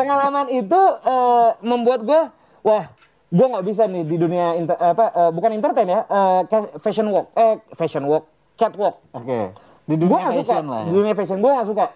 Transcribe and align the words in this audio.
pengalaman 0.00 0.46
itu 0.48 0.80
eh, 1.04 1.48
membuat 1.60 2.00
gue 2.02 2.20
wah 2.64 2.84
gue 3.30 3.46
nggak 3.46 3.64
bisa 3.68 3.86
nih 3.86 4.02
di 4.02 4.16
dunia 4.16 4.56
inter, 4.58 4.74
apa 4.74 5.04
eh, 5.12 5.30
bukan 5.30 5.50
entertain 5.54 5.86
ya 5.86 6.00
kayak 6.48 6.80
fashion 6.80 7.06
walk 7.12 7.28
eh 7.36 7.60
fashion 7.76 8.04
walk 8.08 8.24
catwalk 8.56 8.98
Oke. 9.12 9.52
Di 9.84 9.94
gue 9.98 10.06
dunia 10.06 10.30
suka 10.30 10.54
fashion 10.54 10.66
lah 10.70 10.82
di 10.86 10.90
ya. 10.90 10.94
dunia 10.96 11.14
fashion 11.14 11.38
gue 11.38 11.52
nggak 11.52 11.68
suka 11.68 11.86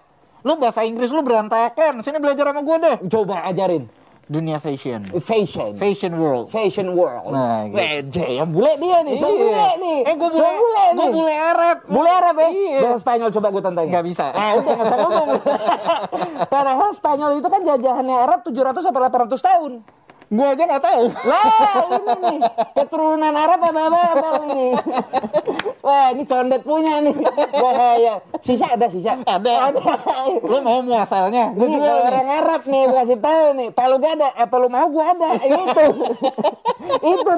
Lu 0.45 0.53
bahasa 0.61 0.85
Inggris 0.85 1.09
lu 1.09 1.25
berantakan. 1.25 2.05
Sini 2.05 2.21
belajar 2.21 2.45
sama 2.53 2.61
gue 2.61 2.77
deh. 2.77 2.97
coba 3.09 3.49
ajarin 3.49 3.89
Dunia 4.25 4.57
fashion. 4.57 5.05
fashion 5.21 5.77
Fashion 5.77 6.13
world. 6.17 6.49
fashion 6.49 6.87
world 6.91 7.29
Nah, 7.29 7.69
gitu. 7.69 7.77
Wede, 7.77 8.25
yang 8.41 8.49
bule 8.49 8.73
dia 8.81 9.05
nih 9.05 9.15
so 9.15 9.29
bule 9.29 9.69
nih 9.77 9.99
Eh 10.01 10.13
gue 10.17 10.29
bule, 10.29 10.49
bule 10.49 10.83
gue 10.91 11.07
bule 11.13 11.35
Arab. 11.35 11.77
Bule 11.85 12.09
Arab 12.09 12.35
ya? 12.41 12.49
Iya. 12.49 12.79
Bahasa 12.81 12.99
Spanyol 13.05 13.29
coba 13.29 13.47
gue 13.53 13.61
tantangin. 13.61 13.91
Nggak 13.93 14.05
bisa. 14.05 14.25
Ah 14.33 14.57
udah 14.57 14.71
nggak 14.73 14.87
usah 14.87 14.97
ngomong. 14.97 15.29
Padahal 16.53 16.89
Spanyol 16.93 17.31
itu 17.37 17.47
kan 17.47 17.61
jajahannya 17.61 18.15
Arab 18.17 18.39
700 18.41 18.81
sampai 18.81 19.01
800 19.05 19.37
tahun. 19.37 19.71
Gue 20.25 20.47
aja 20.47 20.63
nggak 20.65 20.83
tahu. 20.83 21.03
Lah 21.29 21.45
ini 21.85 22.13
nih 22.17 22.39
keturunan 22.73 23.33
Arab 23.33 23.59
apa 23.61 23.81
apa 23.85 23.99
apa 24.17 24.27
ini. 24.49 24.67
Wah 25.85 26.07
ini 26.13 26.23
condet 26.25 26.61
punya 26.65 26.97
nih. 27.05 27.15
Bahaya. 27.53 28.13
Sisa 28.41 28.73
ada 28.73 28.89
sisa. 28.89 29.21
Ada. 29.21 29.53
Ada. 29.69 29.81
Lu 30.41 30.57
mau 30.65 30.81
muasalnya? 30.81 31.53
Gue 31.53 31.69
juga 31.69 31.89
nih. 31.93 32.09
orang 32.09 32.29
Arab 32.41 32.61
nih 32.65 32.81
gue 32.89 32.97
kasih 33.05 33.19
tahu 33.21 33.45
nih. 33.53 33.69
Palu 33.69 33.95
gak 34.01 34.13
ada. 34.17 34.29
Apa 34.33 34.55
lu 34.57 34.67
mau 34.69 34.87
gue 34.89 35.05
ada. 35.05 35.29
Itu. 35.45 35.85
Itu. 37.05 37.33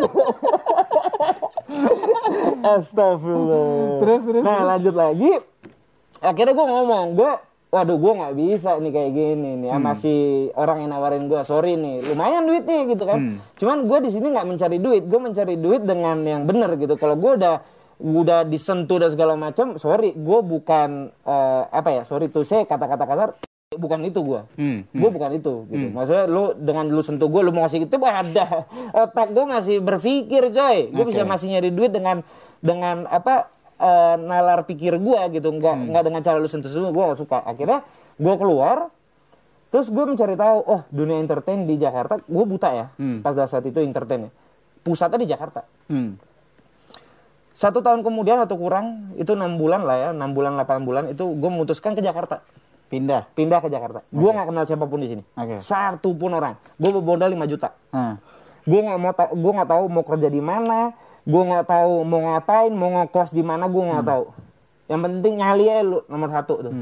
Astagfirullah. 2.63 3.68
Terus, 3.99 4.22
terus, 4.24 4.44
Nah 4.44 4.60
lanjut 4.63 4.96
lagi. 4.96 5.32
Akhirnya 6.24 6.54
gue 6.55 6.68
ngomong. 6.72 7.05
Gue 7.20 7.32
Waduh 7.68 7.99
gue 7.99 8.13
nggak 8.15 8.35
bisa 8.40 8.79
nih 8.79 8.91
kayak 8.96 9.12
gini 9.12 9.51
nih. 9.68 9.70
Hmm. 9.76 9.84
Masih 9.84 10.20
orang 10.55 10.87
yang 10.87 10.91
nawarin 10.96 11.27
gue. 11.27 11.41
Sorry 11.43 11.76
nih. 11.76 11.99
Lumayan 12.07 12.48
duitnya 12.48 12.87
gitu 12.87 13.04
kan. 13.04 13.20
Hmm. 13.20 13.35
Cuman 13.60 13.77
gue 13.85 13.98
di 14.07 14.10
sini 14.15 14.32
nggak 14.32 14.48
mencari 14.48 14.77
duit. 14.79 15.04
Gue 15.04 15.20
mencari 15.20 15.55
duit 15.60 15.84
dengan 15.84 16.18
yang 16.23 16.48
bener 16.48 16.79
gitu. 16.79 16.95
Kalau 16.95 17.20
gue 17.20 17.35
udah 17.35 17.60
udah 17.98 18.45
disentuh 18.45 19.01
dan 19.01 19.10
segala 19.10 19.34
macam, 19.34 19.82
sorry, 19.82 20.13
gue 20.13 20.40
bukan 20.45 21.10
eh, 21.26 21.63
apa 21.73 21.90
ya, 21.90 22.01
sorry 22.05 22.29
tuh 22.29 22.45
saya 22.45 22.62
kata-kata 22.70 23.04
kasar, 23.10 23.29
bukan 23.73 24.05
itu 24.05 24.20
gue. 24.21 24.41
Hmm, 24.55 24.79
Gue 24.93 25.10
bukan 25.10 25.34
itu 25.35 25.65
gitu. 25.68 25.88
Maksudnya 25.91 26.26
lu 26.29 26.54
dengan 26.55 26.88
lu 26.88 27.01
sentuh 27.01 27.27
gue, 27.27 27.41
lu 27.43 27.51
mau 27.51 27.65
ngasih 27.65 27.90
wah 27.99 28.21
ada 28.23 28.45
otak 28.95 29.34
gue 29.34 29.45
masih 29.49 29.76
berpikir 29.82 30.54
coy. 30.54 30.77
Gue 30.93 31.05
bisa 31.10 31.26
Oke. 31.26 31.29
masih 31.29 31.48
nyari 31.51 31.70
duit 31.73 31.91
dengan 31.91 32.21
dengan 32.63 33.10
apa 33.10 33.49
eh, 33.77 34.15
nalar 34.17 34.65
pikir 34.65 34.97
gue 34.97 35.20
gitu, 35.33 35.49
nggak 35.53 35.73
Hmm. 35.73 35.87
nggak 35.93 36.03
dengan 36.03 36.21
cara 36.21 36.37
lu 36.41 36.49
sentuh 36.49 36.70
semua. 36.70 36.89
Gue 36.89 37.03
gak 37.13 37.20
suka. 37.21 37.37
Akhirnya 37.45 37.85
gue 38.17 38.35
keluar, 38.37 38.89
terus 39.70 39.93
gue 39.93 40.03
mencari 40.03 40.33
tahu, 40.33 40.57
oh 40.65 40.81
dunia 40.89 41.21
entertain 41.21 41.63
di 41.63 41.77
Jakarta, 41.77 42.17
gue 42.20 42.45
buta 42.45 42.70
ya. 42.73 42.85
Hmm. 42.98 43.21
Pas 43.21 43.37
saat 43.37 43.65
itu 43.65 43.77
entertain 43.81 44.27
ya. 44.27 44.31
Pusatnya 44.81 45.20
di 45.21 45.29
Jakarta. 45.29 45.61
Hmm. 45.89 46.17
Satu 47.57 47.81
tahun 47.81 48.05
kemudian 48.05 48.37
atau 48.37 48.53
kurang, 48.53 49.17
itu 49.17 49.33
enam 49.33 49.57
bulan 49.57 49.81
lah 49.81 49.98
ya, 49.98 50.09
enam 50.13 50.29
bulan, 50.29 50.53
8 50.53 50.85
bulan 50.85 51.03
itu 51.09 51.25
gue 51.25 51.49
memutuskan 51.49 51.98
ke 51.98 52.05
Jakarta 52.05 52.45
Pindah. 52.87 53.25
pindah 53.33 53.59
ke 53.59 53.67
Jakarta. 53.67 54.05
Gue 54.13 54.29
nggak 54.29 54.48
kenal 54.48 54.63
siapa 54.63 54.85
pun 54.85 55.01
di 55.01 55.09
sini. 55.11 55.23
Oke. 55.35 55.57
Satu 55.59 56.13
pun 56.15 56.31
orang. 56.31 56.55
Gue 56.77 56.93
bermodal 56.93 57.33
5 57.33 57.49
juta. 57.49 57.73
Nah. 57.91 58.15
Gue 58.63 58.79
nggak 58.79 58.99
mau 58.99 59.11
gue 59.11 59.51
nggak 59.57 59.70
tahu 59.73 59.83
mau 59.91 60.03
kerja 60.05 60.29
di 60.29 60.39
mana. 60.39 60.93
Gue 61.27 61.43
nggak 61.43 61.67
tahu 61.67 62.07
mau 62.07 62.23
ngapain, 62.23 62.71
mau 62.71 62.87
ngekos 62.87 63.35
di 63.35 63.43
mana. 63.43 63.67
Gue 63.67 63.83
nggak 63.83 64.06
tahu. 64.07 64.23
Yang 64.88 65.01
penting 65.03 65.33
nyali 65.43 65.65
aja 65.67 65.83
lu 65.83 65.99
nomor 66.07 66.31
satu 66.31 66.53
tuh. 66.63 66.73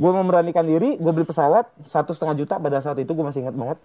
Gue 0.00 0.10
memberanikan 0.16 0.64
diri. 0.64 0.96
Gue 0.96 1.12
beli 1.12 1.28
pesawat 1.28 1.68
satu 1.84 2.16
setengah 2.16 2.36
juta 2.40 2.56
pada 2.56 2.80
saat 2.80 2.96
itu 2.96 3.12
gue 3.12 3.24
masih 3.24 3.44
ingat 3.44 3.52
banget. 3.52 3.78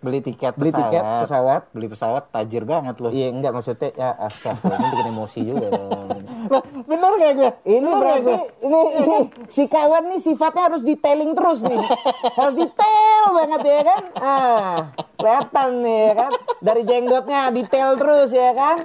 Beli 0.00 0.20
tiket 0.20 0.52
Beli 0.56 0.72
pesawat. 0.72 0.88
tiket 0.88 1.04
pesawat. 1.24 1.62
Beli 1.72 1.88
pesawat 1.92 2.22
tajir 2.32 2.64
banget 2.64 2.96
lu. 3.00 3.12
Iya 3.12 3.28
enggak 3.32 3.52
maksudnya 3.52 3.92
ya 3.92 4.16
astagfirullah 4.24 4.78
ini 4.80 4.88
bikin 4.92 5.08
emosi 5.12 5.40
juga. 5.44 5.68
Lah, 6.46 6.62
bener 6.82 7.12
gak 7.16 7.32
gue? 7.32 7.50
Ini 7.64 7.80
Bener 7.82 7.96
berarti 7.96 8.22
gue? 8.22 8.38
ini, 8.60 8.80
ini 8.96 9.18
si 9.46 9.64
kawan 9.64 10.04
nih 10.06 10.20
sifatnya 10.20 10.62
harus 10.66 10.82
detailing 10.82 11.32
terus 11.32 11.60
nih. 11.60 11.80
harus 12.38 12.54
detail 12.54 13.24
banget 13.32 13.60
ya 13.62 13.80
kan? 13.82 14.02
Ah, 14.16 14.76
kelihatan 15.14 15.70
nih 15.80 15.98
ya 16.00 16.12
kan. 16.16 16.30
Dari 16.58 16.82
jenggotnya 16.82 17.40
detail 17.50 17.90
terus 17.94 18.30
ya 18.30 18.50
kan. 18.52 18.76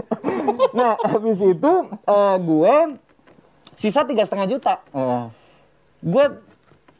nah, 0.78 0.94
habis 1.02 1.38
itu 1.38 1.72
eh, 1.88 2.36
gue 2.38 2.74
sisa 3.74 4.02
tiga 4.02 4.22
setengah 4.22 4.48
juta. 4.48 4.74
Eh, 4.90 5.24
Gue 6.02 6.24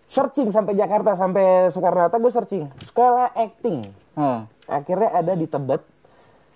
searching 0.07 0.49
sampai 0.49 0.73
Jakarta 0.73 1.17
sampai 1.17 1.69
Soekarno 1.69 2.07
Hatta 2.07 2.17
gue 2.17 2.31
searching 2.31 2.71
sekolah 2.81 3.35
acting. 3.35 3.83
eh. 4.15 4.41
Akhirnya 4.65 5.11
ada 5.13 5.35
di 5.35 5.45
Tebet. 5.45 5.83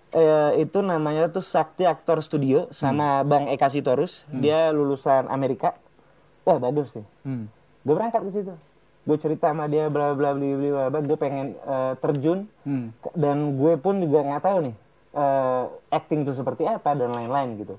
Eh, 0.09 0.63
itu 0.63 0.79
namanya 0.81 1.27
tuh 1.27 1.41
Sakti 1.41 1.83
Aktor 1.83 2.19
Studio 2.21 2.71
sama 2.71 3.21
Bang 3.23 3.47
Eka 3.47 3.67
Sitorus. 3.67 4.23
Dia 4.31 4.71
lulusan 4.71 5.27
Amerika. 5.27 5.75
Wah 6.43 6.57
bagus 6.57 6.95
sih. 6.95 7.05
Hmm. 7.23 7.51
Gue 7.83 7.95
berangkat 7.95 8.23
ke 8.23 8.31
situ. 8.33 8.55
Gue 9.03 9.17
cerita 9.17 9.51
sama 9.51 9.67
dia 9.67 9.87
bla 9.87 10.15
bla 10.15 10.33
bla 10.33 10.47
bla 10.47 10.89
bla. 10.89 10.99
Gue 11.01 11.17
pengen 11.17 11.53
eh, 11.55 11.93
terjun 11.97 12.47
Hmm. 12.63 12.95
dan 13.13 13.55
gue 13.55 13.75
pun 13.77 13.99
juga 13.99 14.23
nggak 14.23 14.43
tahu 14.43 14.59
nih 14.65 14.75
eh, 15.13 15.63
acting 15.91 16.23
itu 16.23 16.33
seperti 16.33 16.63
apa 16.65 16.93
dan 16.93 17.11
lain-lain 17.11 17.59
gitu. 17.59 17.75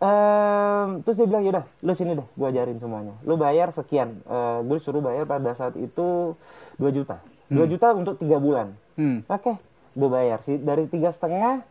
Ehm, 0.00 1.04
terus 1.04 1.20
dia 1.20 1.28
bilang 1.28 1.44
yaudah 1.44 1.64
lu 1.78 1.92
sini 1.92 2.16
deh 2.16 2.24
gue 2.24 2.46
ajarin 2.46 2.80
semuanya 2.80 3.12
lu 3.20 3.36
bayar 3.36 3.68
sekian 3.68 4.16
Eh, 4.24 4.58
gue 4.64 4.80
suruh 4.80 5.04
bayar 5.04 5.28
pada 5.28 5.52
saat 5.52 5.76
itu 5.76 6.32
2 6.74 6.88
juta 6.88 7.20
2 7.46 7.68
juta 7.68 7.92
untuk 7.92 8.16
tiga 8.16 8.40
bulan 8.40 8.72
Hmm. 8.96 9.20
Oke, 9.26 9.56
gue 9.90 10.08
bayar 10.08 10.38
sih 10.42 10.56
dari 10.56 10.86
tiga 10.86 11.10
setengah 11.10 11.62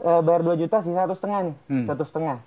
eh, 0.00 0.20
bayar 0.20 0.40
2 0.42 0.56
juta 0.56 0.80
sisa 0.80 1.04
satu 1.04 1.12
setengah 1.12 1.40
nih, 1.52 1.56
Hmm. 1.68 1.84
satu 1.84 2.04
setengah. 2.04 2.38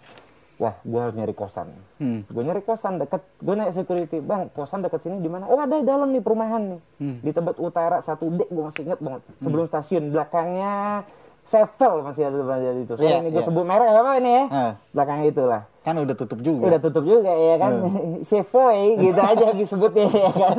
Wah, 0.61 0.77
gue 0.79 0.99
harus 1.01 1.13
nyari 1.13 1.33
kosan. 1.33 1.69
Hmm. 1.97 2.21
Gue 2.25 2.41
nyari 2.41 2.61
kosan 2.61 2.97
deket, 2.97 3.21
gue 3.37 3.53
naik 3.53 3.73
security, 3.73 4.21
bang 4.21 4.49
kosan 4.49 4.81
deket 4.81 5.01
sini 5.01 5.17
di 5.17 5.29
mana? 5.29 5.45
Oh 5.45 5.57
ada 5.57 5.77
di 5.77 5.85
dalam 5.85 6.09
nih 6.09 6.21
perumahan 6.21 6.77
nih, 6.77 6.81
Hmm. 6.97 7.17
di 7.21 7.29
Tebet 7.29 7.57
Utara 7.57 8.01
satu 8.01 8.29
D, 8.29 8.45
gue 8.47 8.63
masih 8.63 8.85
inget 8.85 8.99
banget. 9.01 9.21
Sebelum 9.37 9.65
stasiun 9.65 10.09
belakangnya 10.09 11.03
Sevel 11.43 12.07
masih 12.07 12.23
ada 12.23 12.39
di 12.71 12.87
itu. 12.87 12.95
Sorry 12.95 13.03
Iya, 13.03 13.17
ini 13.19 13.29
gue 13.35 13.43
iya. 13.43 13.47
sebut 13.47 13.65
merek 13.67 13.91
apa 13.91 14.11
ini 14.15 14.31
ya? 14.31 14.43
Ah. 14.47 14.73
Belakangnya 14.95 15.27
itulah. 15.27 15.61
Kan 15.83 15.95
udah 15.99 16.15
tutup 16.15 16.39
juga. 16.39 16.61
Udah 16.63 16.79
tutup 16.79 17.03
juga 17.03 17.31
ya 17.35 17.55
kan. 17.59 17.71
Sevoy 18.29 18.79
gitu 18.95 19.19
aja 19.35 19.45
disebutnya 19.51 20.07
ya 20.07 20.31
kan. 20.31 20.55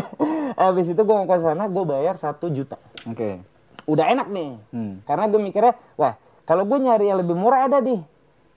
Habis 0.70 0.94
itu 0.94 1.00
gue 1.02 1.16
mau 1.16 1.26
ke 1.26 1.36
sana, 1.42 1.66
gue 1.66 1.84
bayar 1.84 2.14
satu 2.14 2.46
juta 2.52 2.78
Oke. 3.10 3.42
Udah 3.90 4.04
enak 4.06 4.28
nih. 4.30 4.50
Hmm. 4.70 4.94
Karena 5.02 5.26
gue 5.26 5.40
mikirnya, 5.42 5.74
wah 5.98 6.14
kalau 6.46 6.62
gue 6.62 6.78
nyari 6.78 7.10
yang 7.10 7.18
lebih 7.18 7.34
murah 7.34 7.66
ada 7.66 7.82
di 7.82 7.98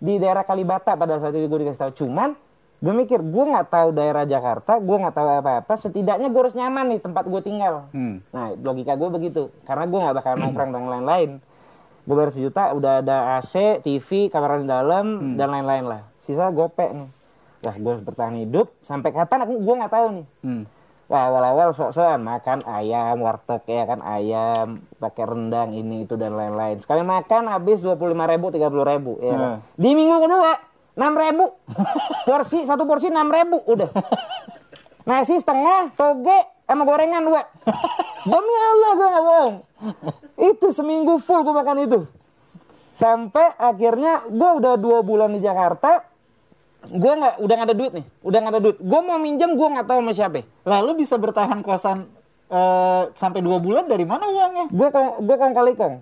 di 0.03 0.19
daerah 0.21 0.45
Kalibata 0.45 0.93
pada 0.93 1.17
saat 1.17 1.33
itu 1.33 1.49
gue 1.49 1.59
dikasih 1.65 1.81
tahu. 1.89 1.91
Cuman 2.05 2.37
gue 2.83 2.93
mikir 2.93 3.23
gue 3.23 3.43
nggak 3.47 3.67
tahu 3.71 3.89
daerah 3.95 4.27
Jakarta, 4.27 4.77
gue 4.77 4.97
nggak 5.01 5.15
tahu 5.15 5.27
apa-apa. 5.41 5.73
Setidaknya 5.79 6.29
gue 6.29 6.41
harus 6.43 6.53
nyaman 6.53 6.85
nih 6.93 6.99
tempat 7.01 7.25
gue 7.25 7.41
tinggal. 7.41 7.89
Hmm. 7.95 8.21
Nah 8.29 8.53
logika 8.59 8.93
gue 8.93 9.09
begitu. 9.09 9.49
Karena 9.65 9.89
gue 9.89 9.99
nggak 9.99 10.15
bakal 10.21 10.33
nongkrong 10.37 10.71
dan 10.75 10.85
lain-lain. 10.85 11.31
Gue 12.03 12.15
bayar 12.19 12.35
sejuta, 12.35 12.75
udah 12.75 12.99
ada 12.99 13.39
AC, 13.39 13.79
TV, 13.79 14.27
kamar 14.27 14.59
di 14.59 14.67
dalam 14.67 15.39
dan 15.39 15.47
lain-lain 15.55 15.87
lah. 15.87 16.01
Sisa 16.19 16.51
gopek 16.51 16.91
nih. 16.91 17.09
Wah 17.63 17.75
gue 17.79 17.91
harus 17.95 18.03
bertahan 18.03 18.35
hidup 18.43 18.75
sampai 18.83 19.15
kapan 19.15 19.47
aku 19.47 19.55
gue 19.55 19.75
nggak 19.79 19.93
tahu 19.95 20.07
nih. 20.19 20.25
Hmm. 20.43 20.63
Wah 21.11 21.29
awal-awal 21.29 21.75
sok-sokan 21.75 22.23
makan 22.23 22.63
ayam 22.63 23.19
warteg 23.19 23.67
ya 23.67 23.83
kan 23.83 23.99
ayam 23.99 24.87
pakai 24.97 25.27
rendang 25.27 25.75
ini 25.75 26.07
itu 26.07 26.15
dan 26.15 26.33
lain-lain. 26.33 26.79
Sekali 26.79 27.03
makan 27.03 27.51
habis 27.51 27.83
dua 27.83 27.99
puluh 27.99 28.15
lima 28.15 28.23
ribu 28.25 28.49
tiga 28.49 28.71
puluh 28.71 28.87
ribu 28.87 29.19
ya 29.19 29.35
kan. 29.35 29.51
Hmm. 29.55 29.59
Di 29.75 29.91
minggu 29.91 30.15
kedua 30.23 30.51
enam 30.95 31.13
ribu 31.19 31.45
porsi 32.23 32.63
satu 32.63 32.87
porsi 32.87 33.11
enam 33.11 33.27
ribu 33.29 33.59
udah. 33.67 33.91
Nasi 35.03 35.35
setengah 35.35 35.91
toge 35.99 36.39
sama 36.63 36.87
gorengan 36.87 37.21
dua. 37.27 37.43
Demi 38.23 38.55
Allah 38.55 38.91
gue 38.95 39.07
nggak 39.11 39.23
bohong. 39.27 39.55
Itu 40.39 40.71
seminggu 40.71 41.19
full 41.19 41.43
gue 41.43 41.51
makan 41.51 41.83
itu. 41.83 41.99
Sampai 42.95 43.51
akhirnya 43.59 44.23
gue 44.31 44.49
udah 44.63 44.79
dua 44.79 45.03
bulan 45.03 45.35
di 45.35 45.43
Jakarta. 45.43 46.07
Gue 46.85 47.13
nggak 47.13 47.33
udah 47.37 47.53
nggak 47.53 47.69
ada 47.69 47.77
duit 47.77 47.91
nih, 47.93 48.05
udah 48.21 48.37
nggak 48.39 48.53
ada 48.53 48.61
duit. 48.61 48.77
Gue 48.77 48.99
mau 49.01 49.17
minjem 49.17 49.51
gue 49.51 49.67
nggak 49.69 49.85
tahu 49.85 49.99
sama 49.99 50.11
siapa. 50.11 50.41
Lalu 50.63 50.91
bisa 50.97 51.15
bertahan 51.15 51.59
kosan 51.59 52.07
eh, 52.45 53.03
sampai 53.13 53.39
dua 53.39 53.57
bulan 53.57 53.85
dari 53.85 54.03
mana 54.03 54.25
uangnya? 54.25 54.65
gue 54.67 54.87
kong 54.89 55.09
gue 55.21 55.35
kong 55.35 55.53
kali 55.53 55.73
kong 55.73 55.95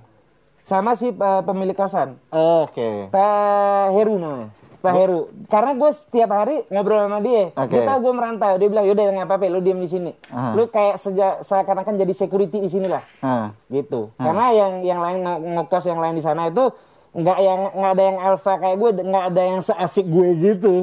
sama 0.61 0.93
si 0.93 1.09
eh, 1.09 1.41
pemilik 1.41 1.73
kosan 1.73 2.17
Oke. 2.29 3.07
Pak 3.07 3.87
Heru 3.91 4.15
namanya 4.15 4.49
Pak 4.77 4.91
Heru 4.91 5.19
karena 5.45 5.71
gue 5.73 5.89
setiap 5.91 6.29
hari 6.31 6.65
ngobrol 6.67 6.97
sama 6.99 7.17
dia 7.19 7.53
dia 7.53 7.81
tahu 7.85 7.97
gue 8.01 8.13
merantau 8.13 8.57
dia 8.57 8.67
bilang 8.67 8.81
yaudah 8.83 9.03
nggak 9.05 9.27
apa-apa 9.27 9.45
lu 9.47 9.61
diem 9.61 9.77
di 9.77 9.85
sini 9.85 10.11
Ah. 10.27 10.51
lu 10.51 10.65
kayak 10.67 10.97
sejak 10.97 11.41
seakan-akan 11.41 11.95
jadi 11.95 12.11
security 12.11 12.57
di 12.57 12.67
sini 12.67 12.85
lah 12.85 13.05
Nah. 13.21 13.53
gitu 13.67 14.09
karena 14.15 14.45
yang 14.51 14.71
yang 14.81 14.99
lain 14.99 15.17
nge- 15.21 15.41
ngekos 15.55 15.85
yang 15.85 15.99
lain 15.99 16.13
di 16.13 16.23
sana 16.23 16.45
itu 16.47 16.73
nggak 17.11 17.39
yang 17.43 17.59
nggak 17.75 17.91
ada 17.91 18.03
yang 18.07 18.17
alpha 18.23 18.53
kayak 18.55 18.77
gue, 18.79 18.89
nggak 19.03 19.25
ada 19.35 19.41
yang 19.43 19.59
seasik 19.59 20.07
gue 20.07 20.29
gitu. 20.39 20.75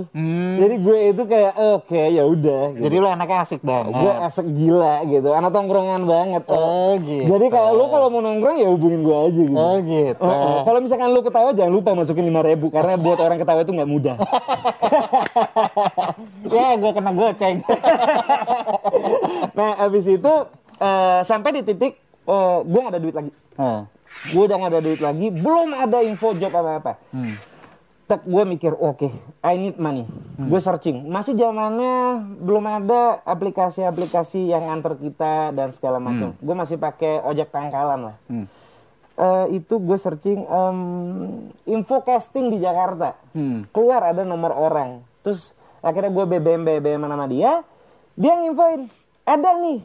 Jadi 0.61 0.75
gue 0.77 0.99
itu 1.17 1.23
kayak 1.25 1.57
oke 1.57 1.97
ya 1.97 2.29
udah. 2.29 2.77
Gitu. 2.77 2.85
Jadi 2.85 2.95
lu 3.01 3.09
anaknya 3.09 3.49
asik 3.49 3.65
banget. 3.65 3.97
gue 3.97 4.13
asik 4.29 4.47
gila 4.53 5.09
gitu, 5.09 5.29
anak 5.33 5.51
tongkrongan 5.57 6.05
banget. 6.05 6.45
Oh, 6.53 7.01
gitu. 7.01 7.33
Jadi 7.33 7.47
kalau 7.49 7.71
lu 7.81 7.85
kalau 7.89 8.13
mau 8.13 8.21
nongkrong 8.21 8.61
ya 8.61 8.69
hubungin 8.69 9.01
gue 9.01 9.17
aja 9.17 9.41
gitu. 9.41 9.57
Oh, 9.57 9.77
gitu. 9.81 10.21
Oh, 10.21 10.29
oh. 10.29 10.61
Kalau 10.69 10.79
misalkan 10.85 11.09
lu 11.17 11.21
ketawa 11.25 11.51
jangan 11.57 11.73
lupa 11.73 11.97
masukin 11.97 12.25
lima 12.29 12.45
ribu 12.45 12.69
karena 12.69 13.01
buat 13.01 13.19
orang 13.25 13.41
ketawa 13.41 13.65
itu 13.65 13.73
nggak 13.73 13.89
mudah. 13.89 14.17
ya, 16.53 16.77
gue 16.77 16.91
kena 16.93 17.11
goceng. 17.17 17.57
nah 19.57 19.81
abis 19.81 20.05
itu 20.13 20.33
eh, 20.77 21.21
sampai 21.25 21.57
di 21.57 21.61
titik 21.65 21.97
eh, 22.29 22.59
gue 22.69 22.81
nggak 22.85 22.93
ada 22.93 23.01
duit 23.01 23.17
lagi. 23.17 23.33
Heeh. 23.57 23.83
Gue 24.27 24.43
udah 24.51 24.57
nggak 24.59 24.73
ada 24.75 24.83
duit 24.83 25.01
lagi, 25.01 25.27
belum 25.31 25.71
ada 25.79 26.03
info 26.03 26.35
job 26.35 26.51
apa-apa. 26.51 26.99
Hmm. 27.15 27.39
Tek 28.09 28.25
gue 28.25 28.43
mikir, 28.49 28.73
oke, 28.73 29.13
I 29.45 29.55
need 29.61 29.77
money. 29.77 30.09
Gue 30.41 30.59
searching, 30.65 31.05
masih 31.13 31.37
zamannya 31.37 32.25
belum 32.41 32.65
ada 32.65 33.21
aplikasi-aplikasi 33.29 34.49
yang 34.49 34.65
antar 34.73 34.97
kita 34.97 35.53
dan 35.53 35.77
segala 35.77 36.01
macam. 36.01 36.33
Gue 36.41 36.55
masih 36.57 36.81
pakai 36.81 37.21
ojek 37.21 37.53
pangkalan 37.53 38.11
lah. 38.13 38.17
Hmm. 38.33 38.49
Eh, 39.19 39.59
itu 39.59 39.83
gue 39.83 39.99
searching 39.99 40.47
em, 40.47 40.79
info 41.67 42.01
casting 42.07 42.55
di 42.55 42.63
Jakarta. 42.63 43.19
Hmm. 43.35 43.67
Keluar 43.75 44.15
ada 44.15 44.23
nomor 44.23 44.55
orang. 44.55 45.03
Terus 45.27 45.53
akhirnya 45.83 46.15
gue 46.15 46.25
BBM 46.39 46.63
BBM 46.63 47.03
nama 47.03 47.27
dia, 47.27 47.67
dia 48.15 48.39
nginfoin, 48.39 48.87
ada 49.27 49.59
nih, 49.59 49.83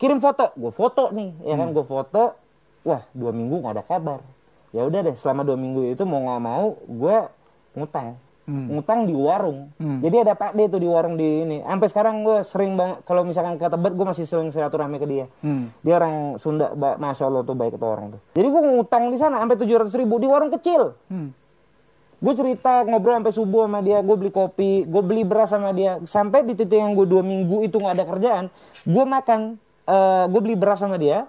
kirim 0.00 0.24
foto. 0.24 0.50
Gue 0.56 0.72
foto 0.72 1.12
nih, 1.12 1.36
ya 1.44 1.54
kan 1.60 1.68
gue 1.70 1.84
foto. 1.84 2.39
Wah 2.86 3.04
dua 3.12 3.30
minggu 3.30 3.60
nggak 3.60 3.74
ada 3.76 3.84
kabar. 3.84 4.20
Ya 4.70 4.86
udah 4.86 5.02
deh, 5.02 5.16
selama 5.18 5.42
dua 5.42 5.58
minggu 5.58 5.92
itu 5.92 6.06
mau 6.06 6.22
nggak 6.22 6.40
mau 6.40 6.78
gue 6.78 7.16
ngutang. 7.74 8.14
Ngutang 8.50 9.06
di 9.06 9.14
warung. 9.14 9.70
Jadi 9.78 10.26
ada 10.26 10.34
Pak 10.34 10.58
D 10.58 10.66
tuh 10.66 10.82
di 10.82 10.88
warung 10.90 11.14
di 11.14 11.46
ini. 11.46 11.62
Sampai 11.62 11.86
sekarang 11.86 12.26
gue 12.26 12.42
sering 12.42 12.74
banget 12.74 13.06
kalau 13.06 13.22
misalkan 13.22 13.54
ke 13.54 13.66
Tebet 13.70 13.94
gue 13.94 14.06
masih 14.10 14.26
sering 14.26 14.50
silaturahmi 14.50 14.98
ke 14.98 15.06
dia. 15.06 15.26
Hmm. 15.38 15.70
Dia 15.86 16.02
orang 16.02 16.34
Sunda, 16.34 16.74
masya 16.74 17.30
Allah 17.30 17.46
tuh 17.46 17.54
baik 17.54 17.78
itu 17.78 17.86
orang 17.86 18.18
tuh. 18.18 18.20
Jadi 18.34 18.46
gue 18.50 18.62
ngutang 18.74 19.14
di 19.14 19.22
sana 19.22 19.38
sampai 19.38 19.54
tujuh 19.54 19.76
ratus 19.78 19.94
ribu 19.94 20.18
di 20.18 20.26
warung 20.26 20.50
kecil. 20.50 20.98
Hmm. 21.06 21.30
Gue 22.18 22.34
cerita 22.34 22.82
ngobrol 22.84 23.22
sampai 23.22 23.32
subuh 23.32 23.70
sama 23.70 23.80
dia, 23.86 24.02
gue 24.02 24.16
beli 24.18 24.34
kopi, 24.34 24.82
gue 24.82 25.02
beli 25.06 25.22
beras 25.22 25.54
sama 25.54 25.70
dia. 25.70 26.02
Sampai 26.02 26.42
di 26.42 26.58
titik 26.58 26.74
yang 26.76 26.98
gue 26.98 27.06
dua 27.06 27.22
minggu 27.22 27.62
itu 27.62 27.78
nggak 27.78 27.94
ada 27.96 28.04
kerjaan, 28.04 28.44
gue 28.82 29.04
makan, 29.06 29.56
eh 29.86 30.24
gue 30.26 30.40
beli 30.42 30.58
beras 30.58 30.82
sama 30.82 30.98
dia, 30.98 31.24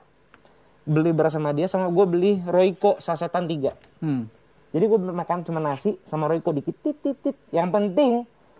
beli 0.83 1.11
beras 1.11 1.31
sama 1.31 1.51
dia, 1.51 1.65
sama 1.65 1.87
gue 1.87 2.05
beli 2.05 2.31
Royco 2.43 2.97
sasetan 2.97 3.45
tiga. 3.45 3.77
Hmm. 3.99 4.25
Jadi 4.71 4.85
gue 4.87 4.99
makan 4.99 5.43
cuma 5.43 5.59
nasi 5.59 5.99
sama 6.03 6.25
Royco 6.25 6.49
dikit, 6.49 6.73
tit, 6.75 6.97
tit, 6.97 7.17
tit. 7.17 7.35
Yang 7.49 7.69
penting 7.69 8.11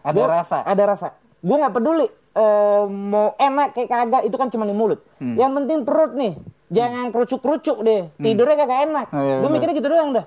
Ada 0.02 0.16
gua- 0.16 0.30
rasa. 0.34 0.58
Ada 0.62 0.84
rasa. 0.86 1.08
Gue 1.40 1.56
nggak 1.56 1.74
peduli 1.74 2.06
eh, 2.08 2.84
mau 2.88 3.36
enak 3.36 3.74
kayak 3.74 3.90
kagak 3.90 4.24
itu 4.24 4.36
kan 4.36 4.48
cuma 4.48 4.64
di 4.64 4.72
mulut. 4.72 5.00
Hmm. 5.18 5.36
Yang 5.36 5.52
penting 5.54 5.78
perut 5.82 6.12
nih, 6.14 6.34
jangan 6.68 7.06
kerucuk-kerucuk 7.10 7.78
deh. 7.82 8.08
Tidurnya 8.16 8.56
kagak 8.58 8.80
enak. 8.86 9.06
Oh, 9.10 9.20
iya, 9.20 9.36
gue 9.40 9.50
mikirnya 9.50 9.74
gitu 9.74 9.88
doang 9.88 10.12
dah. 10.14 10.26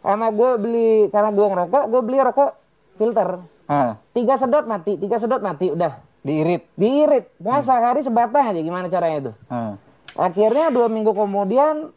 Sama 0.00 0.30
gue 0.30 0.50
beli 0.56 0.90
karena 1.08 1.30
gue 1.30 1.46
ngerokok, 1.46 1.84
gue 1.86 2.00
beli 2.00 2.18
rokok 2.20 2.50
filter. 2.94 3.28
Ah, 3.66 3.98
Tiga 4.10 4.34
sedot 4.34 4.62
mati, 4.64 4.94
tiga 4.94 5.18
sedot 5.18 5.38
mati, 5.38 5.68
udah 5.68 5.98
diirit. 6.22 6.70
diirit. 6.74 7.34
Puasa 7.36 7.74
sehari 7.74 7.98
sebatang 8.00 8.54
aja 8.54 8.58
gimana 8.58 8.86
caranya 8.86 9.18
itu. 9.20 9.32
Ah. 9.46 9.74
Akhirnya 10.16 10.68
dua 10.68 10.88
minggu 10.88 11.12
kemudian 11.12 11.92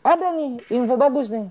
ada 0.00 0.26
nih 0.30 0.60
info 0.68 0.96
bagus 0.96 1.28
nih. 1.28 1.48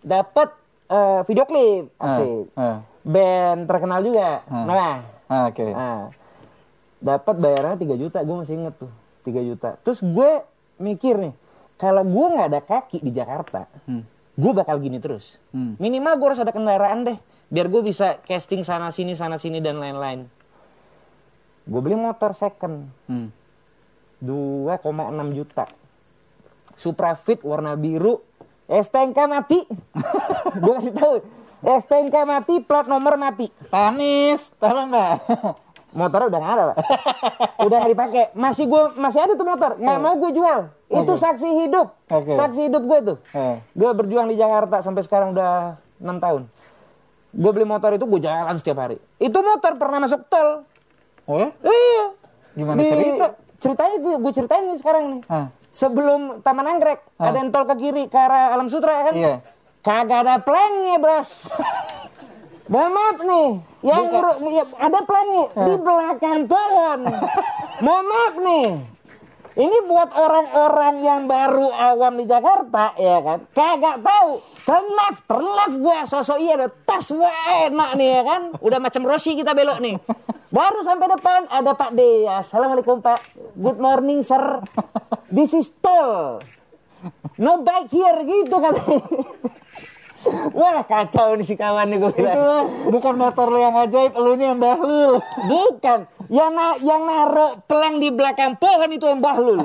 Dapat 0.00 0.52
eh, 0.86 1.20
video 1.24 1.44
klip 1.44 1.88
Ah. 1.96 2.06
asik. 2.12 2.46
Ah. 2.54 2.78
Band 3.02 3.60
terkenal 3.64 4.00
juga. 4.00 4.44
Ah. 4.44 4.64
Nah, 4.64 4.96
Ah, 5.26 5.48
Oke. 5.48 5.64
nah 5.64 6.12
dapat 7.00 7.34
bayarannya 7.34 7.80
3 7.80 7.96
juta, 7.96 8.20
gue 8.20 8.36
masih 8.36 8.54
inget 8.54 8.74
tuh 8.76 8.92
3 9.22 9.40
juta. 9.40 9.80
Terus 9.80 9.98
gue 9.98 10.44
mikir 10.76 11.16
nih, 11.16 11.32
kalau 11.74 12.04
gue 12.04 12.26
nggak 12.28 12.48
ada 12.48 12.60
kaki 12.60 13.00
di 13.00 13.10
Jakarta, 13.10 13.64
Hmm. 13.82 14.04
gue 14.36 14.52
bakal 14.52 14.76
gini 14.78 15.00
terus. 15.00 15.40
Hmm. 15.50 15.74
Minimal 15.76 16.14
gue 16.14 16.26
harus 16.28 16.38
ada 16.38 16.52
kendaraan 16.52 17.02
deh, 17.02 17.16
biar 17.48 17.66
gue 17.66 17.80
bisa 17.80 18.20
casting 18.22 18.60
sana 18.60 18.92
sini 18.92 19.16
sana 19.16 19.34
sini 19.34 19.58
dan 19.58 19.80
lain-lain. 19.80 20.28
Gue 21.64 21.80
beli 21.80 21.96
motor 21.96 22.36
second, 22.36 22.86
Hmm. 23.08 23.32
2,6 24.22 24.78
juta. 25.34 25.66
Supra 26.78 27.18
Fit 27.18 27.42
warna 27.42 27.74
biru, 27.74 28.22
STNK 28.70 29.18
mati. 29.28 29.58
gue 30.62 30.72
kasih 30.78 30.94
tahu, 30.94 31.14
STNK 31.60 32.16
mati, 32.24 32.54
plat 32.62 32.86
nomor 32.86 33.18
mati. 33.18 33.50
Panis, 33.68 34.48
tolong 34.56 34.88
nggak? 34.88 35.14
Motornya 35.98 36.32
udah 36.32 36.40
nggak 36.40 36.54
ada, 36.56 36.64
Pak. 36.72 36.76
udah 37.68 37.76
nggak 37.76 37.92
dipakai. 37.92 38.24
Masih 38.32 38.64
gue 38.64 38.82
masih 38.96 39.20
ada 39.20 39.32
tuh 39.36 39.44
motor, 39.44 39.76
nggak 39.76 39.98
mau 40.00 40.14
gue 40.16 40.30
jual. 40.32 40.58
Itu 40.88 41.12
saksi 41.20 41.48
hidup, 41.68 41.92
Oke. 42.08 42.32
saksi 42.32 42.72
hidup 42.72 42.82
gue 42.88 42.98
tuh. 43.12 43.16
Eh. 43.36 43.60
Gue 43.76 43.90
berjuang 43.92 44.32
di 44.32 44.40
Jakarta 44.40 44.80
sampai 44.80 45.04
sekarang 45.04 45.36
udah 45.36 45.76
enam 46.00 46.16
tahun. 46.16 46.42
Gue 47.32 47.50
beli 47.52 47.64
motor 47.68 47.92
itu 47.92 48.04
gue 48.08 48.20
jalan 48.24 48.56
setiap 48.56 48.80
hari. 48.80 48.96
Itu 49.20 49.40
motor 49.44 49.76
pernah 49.76 50.04
masuk 50.04 50.24
tol. 50.32 50.64
Oh 51.28 51.36
ya? 51.36 51.48
Iya. 51.60 52.04
Gimana 52.56 52.76
Di- 52.80 52.88
cerita? 52.88 53.26
Ceritanya 53.62 53.96
gue, 54.02 54.14
gue 54.18 54.32
ceritain 54.34 54.66
nih 54.66 54.78
sekarang 54.82 55.04
nih. 55.16 55.22
Ah. 55.30 55.46
Sebelum 55.70 56.42
Taman 56.42 56.66
Anggrek, 56.66 57.00
ada 57.16 57.38
yang 57.38 57.54
tol 57.54 57.64
ke 57.64 57.78
kiri 57.78 58.10
ke 58.10 58.18
arah 58.18 58.50
Alam 58.52 58.66
Sutra 58.66 59.06
kan? 59.08 59.14
Iya. 59.14 59.38
Kagak 59.86 60.26
ada 60.26 60.42
plengnya, 60.42 60.98
Bros. 60.98 61.30
Mohon 62.72 62.90
maaf 62.94 63.18
nih, 63.22 63.48
yang 63.84 64.02
nguruk 64.08 64.38
ya, 64.48 64.64
ada 64.80 65.00
plengnya 65.04 65.44
di 65.50 65.74
belakang 65.78 66.40
pohon. 66.50 67.00
Mohon 67.84 68.04
maaf 68.10 68.34
nih. 68.42 68.66
Ini 69.52 69.76
buat 69.84 70.10
orang-orang 70.16 70.94
yang 71.04 71.20
baru 71.28 71.68
awam 71.68 72.16
di 72.16 72.24
Jakarta 72.24 72.96
ya 72.96 73.20
kan, 73.20 73.38
kagak 73.52 74.00
tahu. 74.00 74.40
Turn 74.64 74.86
left, 74.96 75.20
turn 75.28 75.44
left 75.44 75.76
gua 75.76 76.08
sosok 76.08 76.40
iya 76.40 76.56
ada 76.56 76.72
tas 76.72 77.12
wah 77.12 77.68
enak 77.68 77.90
nih 78.00 78.08
ya 78.16 78.22
kan. 78.24 78.42
Udah 78.64 78.80
macam 78.80 79.04
Rossi 79.04 79.36
kita 79.36 79.52
belok 79.52 79.78
nih. 79.84 80.00
Baru 80.52 80.84
sampai 80.84 81.08
depan 81.08 81.48
ada 81.48 81.72
Pak 81.72 81.96
D. 81.96 82.28
Assalamualaikum 82.28 83.00
Pak. 83.00 83.24
Good 83.56 83.80
morning 83.80 84.20
sir. 84.20 84.60
This 85.32 85.56
is 85.56 85.72
toll. 85.80 86.44
No 87.40 87.64
bike 87.64 87.88
here 87.88 88.20
gitu 88.20 88.60
katanya. 88.60 89.00
Wah 90.52 90.84
kacau 90.84 91.40
nih 91.40 91.46
si 91.48 91.56
kawan 91.56 91.88
nih 91.88 91.98
gue 91.98 92.12
Itu 92.14 92.20
bilang. 92.20 92.68
bukan 92.84 93.14
motor 93.16 93.48
lu 93.48 93.58
yang 93.58 93.74
ajaib, 93.74 94.12
elunya 94.12 94.52
yang 94.52 94.60
bahlul. 94.60 95.24
Bukan. 95.48 96.04
Yang, 96.28 96.50
na 96.52 96.66
yang 96.84 97.02
naruh 97.08 97.58
pelang 97.64 97.96
di 97.96 98.12
belakang 98.12 98.54
pohon 98.54 98.92
itu 98.92 99.08
yang 99.08 99.24
bahlul. 99.24 99.56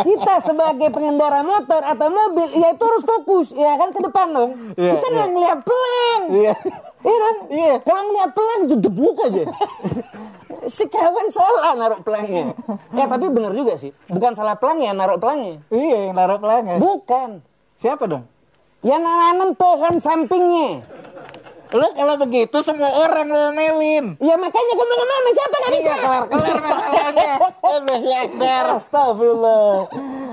Kita 0.00 0.42
sebagai 0.42 0.90
pengendara 0.90 1.44
motor 1.44 1.84
atau 1.84 2.08
mobil, 2.08 2.56
ya 2.56 2.72
itu 2.72 2.82
harus 2.82 3.04
fokus. 3.04 3.52
Ya 3.52 3.76
kan 3.76 3.92
ke 3.92 4.00
depan 4.00 4.32
dong. 4.32 4.50
Iya, 4.74 4.96
Kita 4.96 5.06
iya. 5.06 5.14
nggak 5.14 5.28
ngeliat 5.28 5.58
pelang. 5.60 6.22
Iya. 6.32 6.54
Iya 7.00 7.18
kan? 7.18 7.36
Iya. 7.48 7.74
Kalau 7.80 8.02
ngeliat 8.04 8.30
pelang 8.32 8.60
itu 8.64 8.76
debuk 8.76 9.16
aja. 9.20 9.44
si 10.76 10.84
kawan 10.86 11.28
salah 11.32 11.72
naruh 11.72 12.00
pelangnya. 12.00 12.52
Ya 12.92 13.08
tapi 13.08 13.32
bener 13.32 13.52
juga 13.52 13.74
sih. 13.74 13.96
Bukan 14.06 14.36
salah 14.36 14.54
pelangnya, 14.54 14.92
naruh 14.92 15.16
pelangnya. 15.16 15.64
Iya, 15.72 16.10
yang 16.10 16.14
naruh 16.14 16.36
pelangnya. 16.36 16.76
Bukan. 16.76 17.40
Siapa 17.74 18.04
dong? 18.04 18.28
Ya 18.80 18.96
nanam 18.96 19.56
pohon 19.56 19.96
sampingnya. 19.96 20.84
Lu 21.70 21.86
kalau 21.94 22.18
begitu 22.18 22.58
semua 22.60 22.90
orang 22.90 23.30
lu 23.30 23.54
melin. 23.54 24.18
Ya 24.18 24.34
makanya 24.34 24.74
ke 24.74 24.84
mana-mana 24.84 25.28
siapa 25.30 25.54
nggak 25.54 25.72
bisa. 25.72 25.86
Iya, 25.86 25.96
kelar-kelar 26.02 26.58
masalahnya. 26.58 27.32
Akbar. 28.26 28.64
Astagfirullah. 28.76 29.74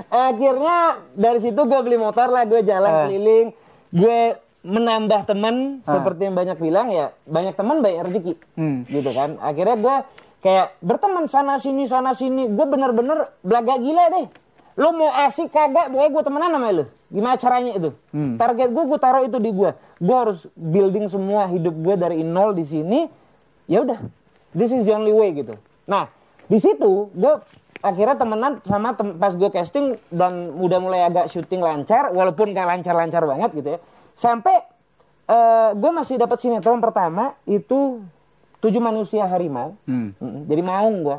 Akhirnya 0.08 0.76
dari 1.14 1.38
situ 1.38 1.60
gue 1.62 1.80
beli 1.80 1.96
motor 1.96 2.26
lah, 2.26 2.42
gue 2.42 2.60
jalan 2.60 2.90
Ah. 2.90 3.00
keliling, 3.06 3.46
gue 3.94 4.20
menambah 4.68 5.24
temen 5.24 5.80
seperti 5.82 6.28
yang 6.28 6.36
banyak 6.36 6.60
bilang 6.60 6.92
ya 6.92 7.16
banyak 7.24 7.56
teman 7.56 7.80
baik 7.80 8.04
rezeki, 8.04 8.34
Hmm. 8.54 8.84
gitu 8.84 9.10
kan. 9.10 9.40
Akhirnya 9.40 9.76
gue 9.76 9.96
kayak 10.38 10.76
berteman 10.78 11.24
sana 11.24 11.56
sini 11.56 11.88
sana 11.88 12.12
sini, 12.12 12.46
gue 12.46 12.66
bener-bener 12.66 13.32
belaga 13.40 13.74
gila 13.74 14.04
deh. 14.12 14.26
Lo 14.76 14.92
mau 14.92 15.10
asik 15.10 15.50
kagak, 15.50 15.88
pokoknya 15.88 16.10
gue 16.12 16.22
temenan 16.22 16.50
sama 16.52 16.68
lu. 16.70 16.84
Gimana 17.08 17.34
caranya 17.34 17.72
itu? 17.74 17.90
Target 18.36 18.68
gue, 18.68 18.84
gue 18.84 18.98
taruh 18.98 19.24
itu 19.24 19.38
di 19.40 19.50
gue. 19.50 19.70
Gue 19.98 20.16
harus 20.16 20.46
building 20.54 21.08
semua 21.08 21.48
hidup 21.48 21.74
gue 21.74 21.94
dari 21.96 22.20
nol 22.20 22.52
di 22.52 22.62
sini. 22.62 23.08
Ya 23.66 23.82
udah, 23.82 23.98
this 24.52 24.70
is 24.70 24.84
the 24.84 24.92
only 24.92 25.10
way 25.10 25.32
gitu. 25.32 25.56
Nah, 25.82 26.06
di 26.44 26.60
situ 26.60 27.10
gue 27.10 27.34
akhirnya 27.78 28.14
temenan 28.14 28.52
sama 28.62 28.92
tem- 28.92 29.16
pas 29.16 29.32
gue 29.32 29.48
casting 29.48 29.98
dan 30.08 30.54
udah 30.54 30.78
mulai 30.78 31.02
agak 31.02 31.26
syuting 31.26 31.58
lancar, 31.58 32.12
walaupun 32.12 32.52
gak 32.52 32.68
lancar-lancar 32.68 33.24
banget 33.24 33.50
gitu 33.54 33.68
ya. 33.74 33.80
Sampai 34.18 34.58
eh 35.28 35.70
gue 35.78 35.90
masih 35.94 36.18
dapat 36.18 36.42
sinetron 36.42 36.82
pertama 36.82 37.38
itu 37.46 38.02
tujuh 38.58 38.82
manusia 38.82 39.22
harimau. 39.30 39.78
Hmm. 39.86 40.10
Jadi 40.18 40.62
maung 40.66 41.06
gue. 41.06 41.18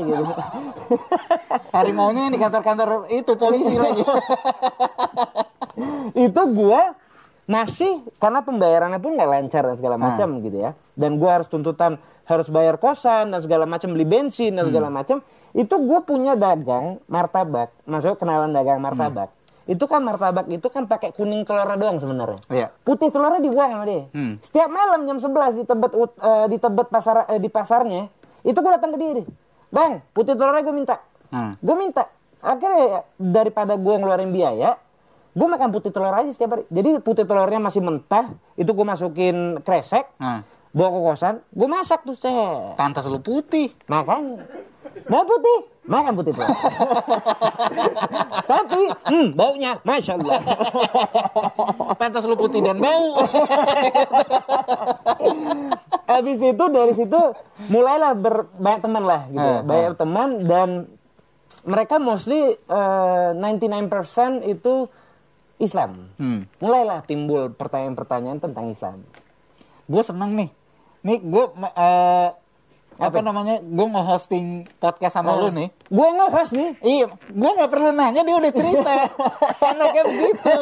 gitu. 0.00 0.24
Harimaunya 1.76 2.24
yang 2.24 2.32
di 2.32 2.40
kantor-kantor 2.40 3.12
itu 3.12 3.32
polisi 3.36 3.76
lagi. 3.76 4.00
itu 6.26 6.42
gue 6.56 6.80
masih 7.42 8.06
karena 8.22 8.40
pembayarannya 8.40 9.02
pun 9.02 9.18
nggak 9.18 9.28
lancar 9.28 9.62
dan 9.66 9.76
segala 9.76 9.98
macam 9.98 10.38
gitu 10.40 10.62
ya 10.62 10.78
dan 10.94 11.18
gue 11.18 11.26
harus 11.26 11.50
tuntutan 11.50 11.98
harus 12.24 12.46
bayar 12.48 12.78
kosan 12.78 13.34
dan 13.34 13.42
segala 13.42 13.66
macam 13.66 13.90
beli 13.90 14.06
bensin 14.06 14.54
dan 14.54 14.70
segala 14.70 14.88
macam 14.88 15.18
itu 15.52 15.74
gue 15.74 16.00
punya 16.06 16.38
dagang 16.38 17.02
martabak 17.10 17.74
maksudnya 17.84 18.14
kenalan 18.14 18.54
dagang 18.54 18.78
martabak 18.78 19.34
itu 19.64 19.84
kan 19.84 20.00
martabak 20.00 20.46
itu 20.46 20.66
kan 20.66 20.84
pakai 20.84 21.10
kuning 21.10 21.42
telurnya 21.42 21.76
doang 21.76 21.96
sebenarnya 21.96 22.40
Iya. 22.46 22.66
putih 22.80 23.08
telurnya 23.08 23.38
dibuang 23.38 23.70
sama 23.70 23.84
dia 23.84 24.02
Hmm. 24.10 24.34
setiap 24.38 24.68
malam 24.68 25.04
jam 25.04 25.16
11 25.16 25.54
di 25.54 25.64
tebet 25.64 25.92
eh, 25.94 26.46
di 26.46 26.56
tebet 26.56 26.86
pasar 26.88 27.16
eh, 27.26 27.38
di 27.38 27.48
pasarnya 27.48 28.02
itu 28.42 28.54
gue 28.54 28.72
datang 28.72 28.90
ke 28.90 28.98
dia 28.98 29.10
deh. 29.14 29.26
bang 29.68 30.02
putih 30.10 30.32
telurnya 30.32 30.62
gue 30.62 30.74
minta 30.74 30.96
Hmm. 31.28 31.56
gue 31.56 31.74
minta 31.74 32.04
akhirnya 32.38 32.80
ya, 32.82 33.00
daripada 33.16 33.74
gue 33.74 33.94
ngeluarin 33.94 34.28
biaya 34.28 34.76
gue 35.32 35.46
makan 35.46 35.70
putih 35.70 35.88
telur 35.88 36.12
aja 36.12 36.28
setiap 36.28 36.52
hari 36.52 36.64
jadi 36.68 36.98
putih 36.98 37.22
telurnya 37.22 37.56
masih 37.58 37.80
mentah 37.80 38.28
itu 38.52 38.68
gue 38.68 38.84
masukin 38.84 39.36
kresek 39.60 40.04
Nah, 40.16 40.44
bawa 40.68 40.88
ke 40.88 41.00
kosan 41.02 41.34
gue 41.48 41.64
masak 41.66 42.00
tuh 42.02 42.12
saya 42.14 42.74
pantas 42.74 43.06
lu 43.06 43.16
putih. 43.16 43.72
makan 43.86 44.44
mau 45.10 45.22
putih 45.26 45.58
makan 45.82 46.12
putih 46.14 46.32
telur 46.36 46.50
tapi 48.46 48.80
hmm, 49.10 49.26
baunya 49.34 49.78
masya 49.82 50.14
Allah 50.18 50.40
Pantas 52.00 52.26
lu 52.26 52.34
putih 52.34 52.60
dan 52.64 52.78
bau. 52.82 53.24
Habis 56.10 56.38
itu 56.42 56.64
dari 56.68 56.92
situ 56.98 57.20
mulailah 57.70 58.12
ber, 58.18 58.50
banyak 58.58 58.80
teman 58.82 59.04
lah 59.06 59.22
gitu. 59.30 59.40
Eh, 59.40 59.60
banyak 59.62 59.94
teman 59.96 60.28
dan 60.50 60.68
mereka 61.62 62.02
mostly 62.02 62.58
eh, 62.58 63.30
99% 63.38 64.42
itu 64.50 64.90
Islam. 65.62 66.10
Hmm. 66.18 66.50
Mulailah 66.58 67.06
timbul 67.06 67.54
pertanyaan-pertanyaan 67.54 68.42
tentang 68.42 68.66
Islam. 68.72 68.98
Gue 69.86 70.02
seneng 70.02 70.34
nih. 70.34 70.50
Nih 71.06 71.18
gue 71.22 71.44
eh, 71.54 72.28
apa, 73.02 73.18
namanya? 73.18 73.54
Gue 73.58 73.86
nge-hosting 73.88 74.46
podcast 74.76 75.14
sama 75.14 75.34
lu 75.34 75.50
nih. 75.50 75.68
Gue 75.86 76.08
nge-host 76.12 76.52
nih. 76.52 76.70
Iya, 76.78 77.06
gue 77.10 77.50
nggak 77.52 77.70
perlu 77.70 77.90
nanya 77.90 78.22
dia 78.22 78.36
udah 78.36 78.52
cerita. 78.52 78.92
Enaknya 79.70 80.02
begitu. 80.06 80.56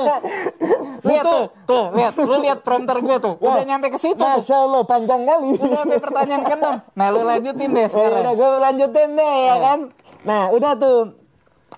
Lihat 1.01 1.25
tuh, 1.25 1.43
tuh, 1.65 1.85
lihat, 1.93 2.15
lu 2.17 2.35
lihat 2.41 2.59
prompter 2.61 2.97
gue 2.99 3.17
tuh, 3.19 3.35
udah 3.37 3.61
Wah, 3.61 3.67
nyampe 3.67 3.89
ke 3.89 3.99
situ 3.99 4.17
tuh. 4.17 4.29
Masya 4.41 4.57
Allah 4.57 4.83
panjang 4.83 5.23
kali. 5.23 5.49
Udah 5.55 5.71
sampai 5.77 5.99
pertanyaan 5.99 6.43
keenam. 6.43 6.75
Nah, 6.93 7.07
lu 7.09 7.21
lanjutin 7.23 7.69
deh 7.71 7.81
Ya 7.81 7.89
udah 7.89 8.09
sekarang. 8.11 8.35
gue 8.35 8.49
lanjutin 8.61 9.09
deh 9.13 9.35
ya 9.39 9.51
Eh. 9.51 9.59
kan. 9.61 9.79
Nah 10.21 10.43
udah 10.51 10.73
tuh 10.77 10.99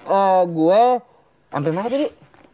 eh, 0.03 0.43
gue 0.45 0.83
sampai 1.49 1.71
mana 1.71 1.87
tadi? 1.87 2.09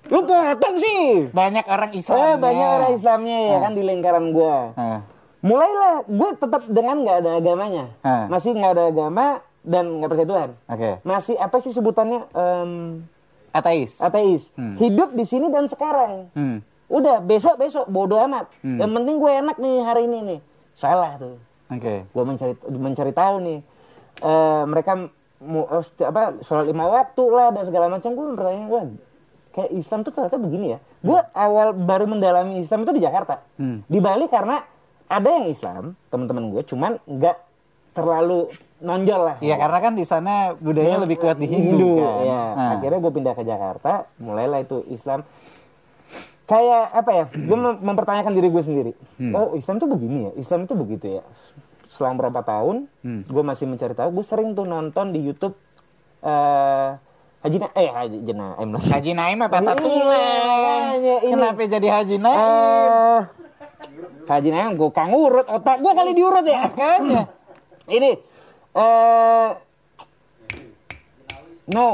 Lu 0.09 0.25
potong 0.25 0.77
sih. 0.77 1.29
Banyak 1.29 1.65
orang 1.65 1.93
Islam. 1.93 2.17
Eh, 2.19 2.37
banyak 2.37 2.69
orang 2.71 2.93
Islamnya 2.93 3.37
ya 3.47 3.57
kan 3.61 3.73
di 3.73 3.83
lingkaran 3.83 4.33
gue. 4.33 4.57
Eh, 5.39 5.45
mulailah 5.45 6.03
gue 6.05 6.31
tetap 6.37 6.63
dengan 6.67 6.97
nggak 6.99 7.17
ada 7.21 7.31
agamanya. 7.37 7.85
Ah. 8.01 8.27
masih 8.27 8.53
nggak 8.53 8.73
ada 8.73 8.85
agama 8.87 9.27
dan 9.61 9.85
nggak 9.95 10.09
percaya 10.09 10.29
Tuhan. 10.29 10.51
Oke. 10.67 10.91
masih 11.03 11.35
apa 11.37 11.57
sih 11.59 11.71
sebutannya? 11.71 12.27
Em, 12.29 12.71
Ateis. 13.49 13.99
ateis. 13.99 14.51
Hidup 14.77 15.13
di 15.13 15.23
sini 15.23 15.49
dan 15.49 15.67
sekarang. 15.67 16.29
Hmm. 16.33 16.59
udah 16.89 17.21
besok 17.21 17.55
besok 17.57 17.85
bodoh 17.87 18.17
amat. 18.23 18.49
Yang 18.63 18.91
penting 18.91 19.17
gue 19.19 19.33
enak 19.37 19.57
nih 19.59 19.77
hari 19.83 20.03
ini 20.05 20.19
nih. 20.25 20.39
Salah 20.73 21.15
tuh. 21.17 21.37
Oke. 21.69 22.03
gue 22.03 22.25
mencari 22.25 22.55
mencari 22.67 23.13
tahu 23.13 23.35
nih. 23.41 23.59
Eh, 24.19 24.63
mereka 24.65 24.93
mau 25.39 25.69
eh, 25.69 25.85
seti- 25.85 26.03
apa 26.03 26.41
sholat 26.41 26.65
lima 26.65 26.89
waktu 26.89 27.25
lah 27.29 27.53
dan 27.53 27.63
segala 27.63 27.87
macam. 27.87 28.11
Gue 28.11 28.27
bertanya 28.33 28.65
gue 28.67 28.81
kayak 29.53 29.71
Islam 29.71 30.01
tuh 30.01 30.11
ternyata 30.11 30.37
begini 30.37 30.67
ya? 30.75 30.79
Gue 30.99 31.21
awal 31.31 31.73
baru 31.73 32.05
mendalami 32.05 32.59
Islam 32.59 32.83
itu 32.83 32.93
di 32.93 33.03
Jakarta. 33.05 33.45
Hmm. 33.55 33.85
di 33.85 33.99
Bali 33.99 34.25
karena 34.27 34.65
ada 35.09 35.29
yang 35.31 35.47
Islam 35.47 35.83
teman-teman 36.07 36.45
gue 36.51 36.63
cuman 36.63 36.93
nggak 37.03 37.37
terlalu 37.91 38.49
nonjol 38.79 39.21
lah 39.25 39.37
Iya, 39.41 39.59
karena 39.59 39.79
kan 39.81 39.93
di 39.93 40.05
sana 40.05 40.55
budayanya 40.55 41.03
lebih 41.03 41.19
kuat 41.19 41.35
di 41.35 41.47
Hindu, 41.47 41.99
kan. 41.99 42.23
ya. 42.23 42.43
Nah. 42.49 42.71
Akhirnya 42.77 42.99
gue 43.01 43.13
pindah 43.13 43.35
ke 43.35 43.43
Jakarta, 43.43 43.93
mulailah 44.17 44.61
itu 44.61 44.87
Islam. 44.87 45.27
Kayak 46.45 46.95
apa 46.95 47.11
ya? 47.11 47.25
Gue 47.29 47.59
mem- 47.59 47.81
mempertanyakan 47.83 48.33
diri 48.33 48.49
gue 48.49 48.63
sendiri. 48.63 48.93
Hmm. 49.17 49.35
Oh 49.35 49.49
Islam 49.53 49.77
tuh 49.77 49.89
begini 49.89 50.19
ya? 50.25 50.33
Islam 50.35 50.63
itu 50.63 50.73
begitu 50.73 51.07
ya? 51.11 51.23
Selang 51.85 52.15
berapa 52.15 52.39
tahun, 52.41 52.87
Hmm. 53.03 53.27
gue 53.27 53.43
masih 53.43 53.67
mencari 53.67 53.93
tahu. 53.93 54.15
Gue 54.15 54.25
sering 54.25 54.55
tuh 54.55 54.63
nonton 54.63 55.11
di 55.11 55.21
YouTube 55.21 55.59
eh 56.21 56.91
Haji 57.39 57.57
Na 57.57 57.69
eh 57.73 57.89
Haji 57.89 58.19
Naim. 58.29 58.69
Haji 58.77 59.13
Naim 59.13 59.39
apa 59.41 59.57
Iya, 59.57 59.67
makanya 59.69 61.15
ini. 61.21 61.33
Kenapa 61.33 61.61
jadi 61.65 61.89
Haji 61.93 62.17
Naim? 62.17 62.39
Eh, 62.39 63.21
Haji 64.25 64.49
Naim 64.53 64.77
gue 64.77 64.91
kang 64.91 65.11
urut 65.11 65.47
otak 65.47 65.81
gue 65.81 65.93
kali 65.93 66.13
diurut 66.13 66.45
ya. 66.45 66.69
Makanya. 66.69 67.23
Ini 67.89 68.11
eh 68.75 69.49
no. 71.69 71.89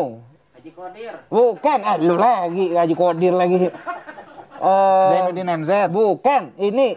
Haji 0.55 0.71
Kodir. 0.71 1.15
Bukan, 1.29 1.79
ah 1.81 1.97
lu 1.97 2.15
lagi 2.15 2.75
Haji 2.75 2.95
Kodir 2.95 3.33
lagi. 3.33 3.57
Eh 3.65 5.07
Zainuddin 5.11 5.49
MZ. 5.63 5.71
bukan, 5.89 6.51
ini 6.57 6.97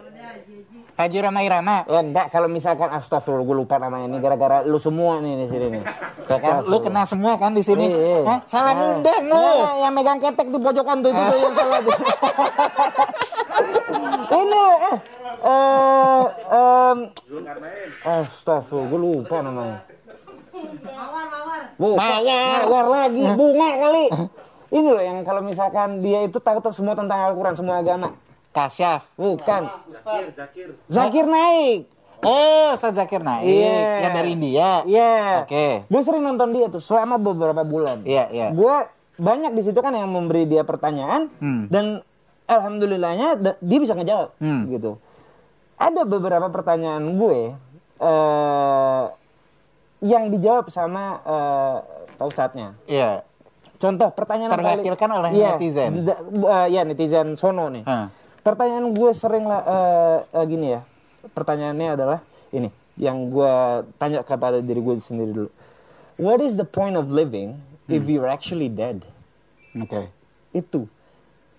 Haji 0.98 1.18
Rama 1.22 1.46
Irama. 1.46 1.86
ya 1.86 2.02
enggak 2.02 2.26
kalau 2.34 2.50
misalkan 2.50 2.90
astagfirullah 2.90 3.46
gue 3.46 3.56
lupa 3.62 3.78
namanya 3.78 4.10
ini 4.10 4.18
gara-gara 4.18 4.66
lu 4.66 4.82
semua 4.82 5.22
nih 5.22 5.38
di 5.38 5.46
sini 5.46 5.66
nih. 5.78 5.82
Ya 6.26 6.36
kan, 6.42 6.66
lu 6.66 6.82
kena 6.82 7.06
semua 7.06 7.38
kan 7.38 7.54
di 7.54 7.62
sini. 7.62 7.86
Iya. 7.86 8.26
Hah? 8.26 8.38
Salah 8.42 8.74
Nah, 8.74 8.98
lu. 8.98 9.30
nah, 9.30 9.78
yang 9.78 9.94
megang 9.94 10.18
ketek 10.18 10.50
di 10.50 10.58
pojokan 10.58 10.98
tuh 10.98 11.14
itu 11.14 11.34
yang 11.38 11.54
salah 11.54 11.78
ini 14.30 14.62
eh 14.84 14.98
eh 15.38 16.22
em 16.48 16.98
astagfirullah 18.04 18.86
gue 18.86 19.00
lupa 19.00 19.36
namanya. 19.40 19.78
Bukan, 21.78 21.94
Mawar. 21.94 22.60
mawar 22.66 22.86
lagi, 22.90 23.22
bunga 23.38 23.70
kali. 23.78 24.06
Ini 24.68 24.88
loh 24.90 24.98
yang 25.00 25.22
kalau 25.22 25.40
misalkan 25.40 26.02
dia 26.02 26.26
itu 26.26 26.36
tahu 26.36 26.58
tuh 26.58 26.74
semua 26.74 26.92
tentang 26.92 27.22
Al-Quran, 27.22 27.54
semua 27.54 27.78
agama. 27.78 28.18
Kasyaf. 28.50 29.06
Bukan. 29.14 29.70
Zakir 30.90 31.24
Naik. 31.24 31.86
Oh, 32.18 32.74
Ustaz 32.74 32.98
Zakir 32.98 33.22
Naik. 33.22 33.46
Iya. 33.46 33.78
Yang 34.02 34.12
dari 34.12 34.30
India. 34.34 34.70
Iya. 34.82 35.46
Oke. 35.46 35.86
Gue 35.86 36.02
sering 36.02 36.26
nonton 36.26 36.50
dia 36.50 36.66
tuh 36.66 36.82
selama 36.82 37.14
beberapa 37.14 37.62
bulan. 37.62 38.02
Iya, 38.02 38.26
iya. 38.34 38.46
Gue 38.50 38.74
banyak 39.14 39.54
di 39.54 39.62
situ 39.62 39.78
kan 39.78 39.94
yang 39.94 40.10
memberi 40.10 40.44
dia 40.44 40.62
pertanyaan 40.62 41.30
Hmm. 41.38 41.70
dan 41.70 42.02
alhamdulillahnya 42.48 43.28
dia 43.54 43.78
bisa 43.78 43.92
ngejawab 43.92 44.32
Hmm. 44.38 44.66
gitu. 44.68 44.96
Ada 45.76 46.02
beberapa 46.02 46.48
pertanyaan 46.48 47.14
gue 47.14 47.54
eh 47.98 49.04
yang 50.00 50.30
dijawab 50.30 50.66
sama 50.68 51.20
eh 51.20 51.76
Pak 52.16 52.26
Ustadznya. 52.26 52.74
Iya. 52.84 53.22
Contoh 53.78 54.10
pertanyaan 54.10 54.50
Terwakilkan 54.50 55.10
oleh 55.12 55.30
Iya, 55.32 55.54
netizen. 55.54 56.02
eh, 56.02 56.66
Iya 56.66 56.82
netizen 56.82 57.38
sono 57.38 57.70
nih. 57.70 57.86
Hah. 57.86 58.10
Pertanyaan 58.42 58.90
gue 58.90 59.10
sering 59.12 59.44
lah 59.44 59.62
eh, 59.62 60.18
eh, 60.34 60.44
gini 60.48 60.66
ya. 60.72 60.82
Pertanyaannya 61.30 61.88
adalah 61.92 62.18
ini 62.50 62.72
yang 62.98 63.30
gue 63.30 63.52
tanya 63.94 64.26
kepada 64.26 64.58
diri 64.58 64.80
gue 64.80 64.98
sendiri 64.98 65.30
dulu. 65.30 65.50
What 66.18 66.42
is 66.42 66.58
the 66.58 66.66
point 66.66 66.98
of 66.98 67.06
living 67.08 67.54
if 67.86 68.02
Hmm. 68.02 68.10
you're 68.10 68.26
actually 68.26 68.66
dead? 68.66 69.06
Oke. 69.72 70.10
Itu. 70.50 70.90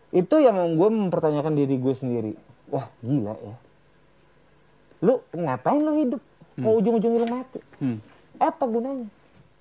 Itu 0.09 0.41
yang 0.41 0.57
gue 0.77 0.89
mempertanyakan 0.89 1.53
diri 1.53 1.75
gue 1.77 1.93
sendiri. 1.93 2.33
Wah 2.69 2.89
gila 3.01 3.33
ya. 3.37 3.55
Lu 5.05 5.21
ngapain 5.31 5.81
lu 5.81 5.93
hidup? 5.97 6.21
Mau 6.59 6.75
ujung-ujungnya 6.81 7.19
lu 7.23 7.29
mati. 7.29 7.59
Hmm. 7.79 7.97
Apa 8.41 8.67
gunanya? 8.67 9.07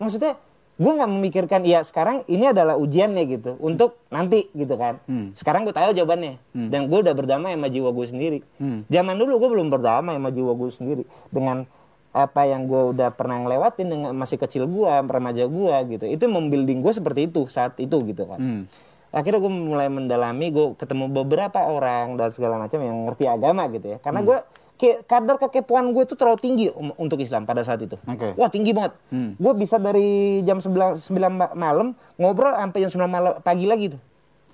Maksudnya 0.02 0.34
gue 0.78 0.92
nggak 0.94 1.10
memikirkan 1.10 1.66
ya 1.66 1.82
sekarang 1.82 2.22
ini 2.30 2.54
adalah 2.54 2.78
ujiannya 2.78 3.22
gitu 3.26 3.58
untuk 3.58 3.98
nanti 4.14 4.46
gitu 4.54 4.78
kan. 4.78 5.02
Hmm. 5.10 5.34
Sekarang 5.34 5.66
gue 5.66 5.74
tahu 5.74 5.90
jawabannya 5.90 6.38
dan 6.70 6.86
gue 6.86 6.98
udah 7.02 7.14
berdamai 7.14 7.58
sama 7.58 7.68
jiwa 7.70 7.90
gue 7.90 8.06
sendiri. 8.06 8.38
Hmm. 8.62 8.86
Zaman 8.86 9.18
dulu 9.18 9.42
gue 9.42 9.50
belum 9.58 9.68
berdamai 9.74 10.18
sama 10.18 10.30
jiwa 10.30 10.52
gue 10.54 10.70
sendiri 10.70 11.02
dengan 11.34 11.66
apa 12.14 12.50
yang 12.50 12.66
gue 12.66 12.98
udah 12.98 13.14
pernah 13.14 13.42
ngelewatin 13.42 13.86
dengan 13.86 14.10
masih 14.16 14.40
kecil 14.40 14.66
gue, 14.66 14.90
remaja 15.06 15.44
gue 15.46 15.74
gitu. 15.98 16.04
Itu 16.06 16.24
membuilding 16.26 16.82
gue 16.82 16.92
seperti 16.94 17.30
itu 17.30 17.46
saat 17.50 17.78
itu 17.78 17.94
gitu 18.06 18.26
kan. 18.26 18.38
Hmm. 18.38 18.62
Akhirnya 19.08 19.40
gue 19.40 19.52
mulai 19.52 19.88
mendalami, 19.88 20.52
gue 20.52 20.66
ketemu 20.76 21.08
beberapa 21.08 21.64
orang 21.64 22.20
dan 22.20 22.28
segala 22.36 22.60
macam 22.60 22.76
yang 22.84 23.08
ngerti 23.08 23.24
agama 23.24 23.64
gitu 23.72 23.96
ya. 23.96 23.98
Karena 24.04 24.20
gue 24.20 24.38
ke, 24.78 25.02
kadar 25.08 25.40
kekepoan 25.40 25.90
gue 25.96 26.04
itu 26.06 26.14
terlalu 26.14 26.38
tinggi 26.38 26.66
um- 26.70 26.94
untuk 27.00 27.18
Islam 27.18 27.48
pada 27.48 27.64
saat 27.64 27.80
itu. 27.82 27.96
Oke. 28.04 28.36
Wah 28.36 28.52
tinggi 28.52 28.76
banget. 28.76 28.94
Hmm. 29.08 29.32
Gue 29.40 29.52
bisa 29.56 29.80
dari 29.80 30.40
jam 30.44 30.60
9, 30.60 31.00
9 31.00 31.34
ma- 31.34 31.54
malam 31.56 31.96
ngobrol 32.20 32.52
sampai 32.54 32.78
jam 32.84 32.90
9 32.94 33.08
malam 33.08 33.32
pagi 33.40 33.64
lagi 33.64 33.96
tuh. 33.96 34.00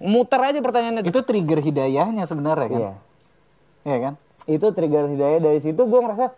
Muter 0.01 0.41
aja 0.41 0.59
pertanyaannya 0.63 1.03
tuh. 1.05 1.11
Itu 1.13 1.21
trigger 1.27 1.61
hidayahnya 1.61 2.25
sebenarnya 2.25 2.69
kan? 2.71 2.81
Iya. 2.81 2.95
Iya 3.85 3.99
kan? 4.01 4.15
Itu 4.49 4.67
trigger 4.73 5.11
hidayah 5.13 5.41
dari 5.43 5.61
situ 5.61 5.83
gue 5.83 6.01
ngerasa 6.01 6.31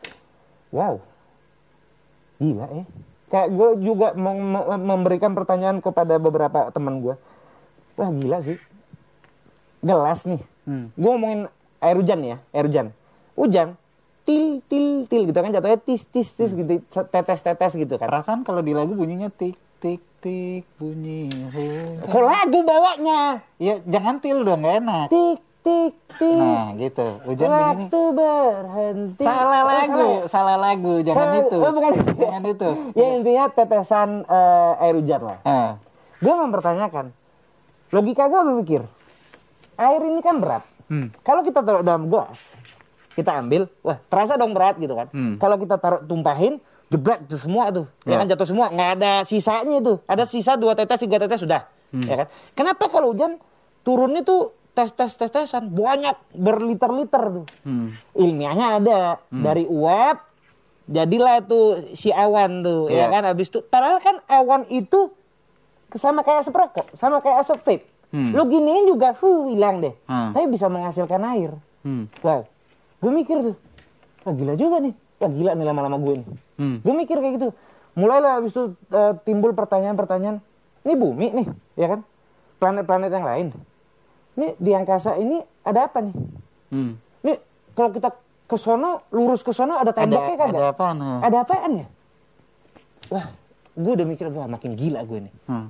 wow. 0.72 0.98
Gila 2.42 2.66
ya. 2.72 2.84
Kayak 3.26 3.48
gue 3.54 3.68
juga 3.82 4.08
memberikan 4.78 5.34
pertanyaan 5.34 5.82
kepada 5.82 6.18
beberapa 6.18 6.70
teman 6.70 7.02
gue. 7.02 7.14
Wah 7.96 8.10
gila 8.10 8.38
sih. 8.40 8.58
gelas 9.78 10.24
nih. 10.24 10.42
Hmm. 10.64 10.90
Gue 10.92 11.08
ngomongin 11.08 11.40
air 11.78 11.94
hujan 11.94 12.20
ya, 12.20 12.36
air 12.50 12.64
hujan. 12.64 12.86
Hujan, 13.32 13.68
til, 14.24 14.58
til, 14.64 15.06
til 15.06 15.22
gitu 15.24 15.36
kan 15.36 15.48
jatuhnya 15.48 15.78
tis, 15.78 16.02
tis, 16.04 16.32
tis 16.32 16.50
Hmm. 16.50 16.58
gitu, 16.58 16.72
tetes, 17.06 17.40
tetes 17.40 17.72
gitu 17.72 17.94
kan. 17.94 18.08
Perasaan 18.08 18.42
kalau 18.42 18.60
di 18.60 18.72
lagu 18.72 18.92
bunyinya 18.92 19.28
tik 19.28 19.54
tik 19.76 20.02
tik 20.18 20.64
bunyi. 20.74 21.30
hu. 21.46 21.64
Kok 22.02 22.18
lagu 22.20 22.58
bawanya? 22.60 23.44
Ya 23.56 23.78
jangan 23.84 24.18
til 24.18 24.42
dong, 24.42 24.60
nggak 24.60 24.76
enak. 24.76 25.06
Tik, 25.06 25.38
tik, 25.62 25.92
tik. 26.16 26.34
Nah 26.34 26.74
gitu, 26.74 27.06
hujan 27.22 27.46
bunyinya. 27.46 27.70
Waktu 27.78 28.00
berhenti. 28.10 29.22
Salah 29.22 29.44
Oh, 29.56 29.68
lagu, 29.68 29.92
salah. 29.92 30.26
salah 30.26 30.56
lagu, 30.58 30.94
jangan 31.00 31.20
Salah- 31.22 31.38
itu. 31.38 31.58
Oh, 31.58 31.70
bukan 31.70 31.90
itu. 31.92 32.12
Jangan 32.18 32.42
itu. 32.44 32.70
Ya 32.92 33.06
intinya 33.14 33.44
tetesan 33.48 34.08
eh, 34.24 34.82
air 34.82 34.94
hujan 34.96 35.20
lah. 35.22 35.38
Ah, 35.42 35.70
Gue 36.16 36.32
mempertanyakan, 36.34 37.12
logika 37.90 38.26
gue 38.26 38.40
berpikir, 38.42 38.82
air 39.76 40.00
ini 40.02 40.20
kan 40.20 40.38
berat. 40.38 40.64
Hmm. 40.86 41.10
Kalau 41.20 41.42
kita 41.42 41.60
taruh 41.60 41.82
dalam 41.82 42.06
gelas, 42.06 42.54
kita 43.12 43.34
ambil, 43.34 43.66
wah 43.80 43.98
terasa 44.02 44.34
dong 44.34 44.52
berat 44.52 44.76
gitu 44.76 44.94
kan. 44.94 45.10
Hmm. 45.10 45.34
Kalau 45.36 45.56
kita 45.56 45.76
taruh 45.76 46.00
tumpahin, 46.00 46.58
jebret 46.86 47.22
itu 47.22 47.36
semua 47.36 47.70
tuh, 47.70 47.86
ya 48.02 48.14
Ya. 48.14 48.16
kan 48.18 48.26
jatuh 48.28 48.46
semua, 48.46 48.66
nggak 48.68 48.90
ada 48.96 49.12
sisanya 49.22 49.76
itu. 49.76 49.98
Ada 50.04 50.24
sisa 50.24 50.54
dua 50.54 50.72
tetes, 50.72 50.98
tiga 50.98 51.18
tetes 51.18 51.40
sudah, 51.40 51.66
Hmm. 51.90 52.02
ya 52.02 52.14
kan. 52.16 52.26
Kenapa 52.54 52.86
kalau 52.86 53.10
hujan 53.10 53.42
turunnya 53.82 54.22
tuh 54.22 54.50
tes 54.72 54.92
tes 54.92 55.08
tes 55.10 55.30
tesan 55.30 55.68
banyak 55.68 56.14
berliter-liter 56.32 57.22
tuh. 57.32 57.46
hmm. 57.62 57.96
Ilmiahnya 58.12 58.66
ada 58.76 58.98
dari 59.26 59.64
uap 59.64 60.20
jadilah 60.86 61.42
tuh 61.42 61.66
si 61.92 62.12
awan 62.12 62.62
tuh 62.62 62.86
ya 62.86 63.06
Iya. 63.06 63.06
kan 63.10 63.22
habis 63.24 63.48
itu 63.48 63.58
padahal 63.60 63.98
kan 63.98 64.22
awan 64.28 64.62
itu 64.68 65.10
sama 65.92 66.20
kayak 66.20 66.42
asap 66.42 66.54
rokok 66.56 66.86
sama 66.92 67.20
kayak 67.20 67.38
asap 67.40 67.60
vape 67.62 67.84
Hmm. 68.06 68.30
lu 68.32 68.46
giniin 68.46 68.86
juga 68.86 69.18
hu 69.18 69.50
hilang 69.50 69.82
deh 69.82 69.90
Hmm. 70.04 70.30
tapi 70.30 70.46
bisa 70.46 70.66
menghasilkan 70.66 71.18
air 71.28 71.50
Hmm. 71.82 72.06
wow 72.20 72.46
gue 72.96 73.10
mikir 73.12 73.36
tuh 73.42 73.54
wah 74.22 74.30
gila 74.30 74.54
juga 74.54 74.78
nih 74.78 74.94
wah 75.16 75.26
gila 75.28 75.52
nih 75.52 75.64
lama-lama 75.64 75.98
gue 75.98 76.14
nih 76.16 76.28
Hmm. 76.54 76.76
gue 76.80 76.94
mikir 76.96 77.18
kayak 77.18 77.34
gitu 77.34 77.48
mulailah 77.92 78.38
habis 78.38 78.50
itu 78.50 78.62
eh, 78.88 79.12
timbul 79.22 79.50
pertanyaan-pertanyaan 79.52 80.38
ini 80.82 80.94
bumi 80.94 81.26
nih 81.34 81.46
ya 81.74 81.86
kan 81.88 82.00
planet-planet 82.56 83.10
yang 83.10 83.26
lain 83.26 83.46
ini 84.34 84.54
di 84.54 84.70
angkasa 84.70 85.18
ini 85.18 85.36
ada 85.60 85.86
apa 85.86 85.98
nih 86.00 86.14
Hmm. 86.70 86.94
ini 87.20 87.34
kalau 87.74 87.90
kita 87.90 88.14
ke 88.46 88.54
sono 88.54 89.02
lurus 89.10 89.42
ke 89.42 89.50
sono 89.50 89.74
ada 89.74 89.90
temboknya 89.90 90.38
kagak 90.38 90.54
ada 90.56 90.70
apaan? 90.70 90.96
ada 91.20 91.36
apaan 91.42 91.72
ya 91.74 91.86
wah 93.08 93.26
gue 93.76 93.92
udah 93.92 94.04
mikir 94.04 94.26
wah 94.28 94.46
makin 94.46 94.72
gila 94.72 95.00
gue 95.02 95.18
nih 95.22 95.34
Hmm. 95.44 95.68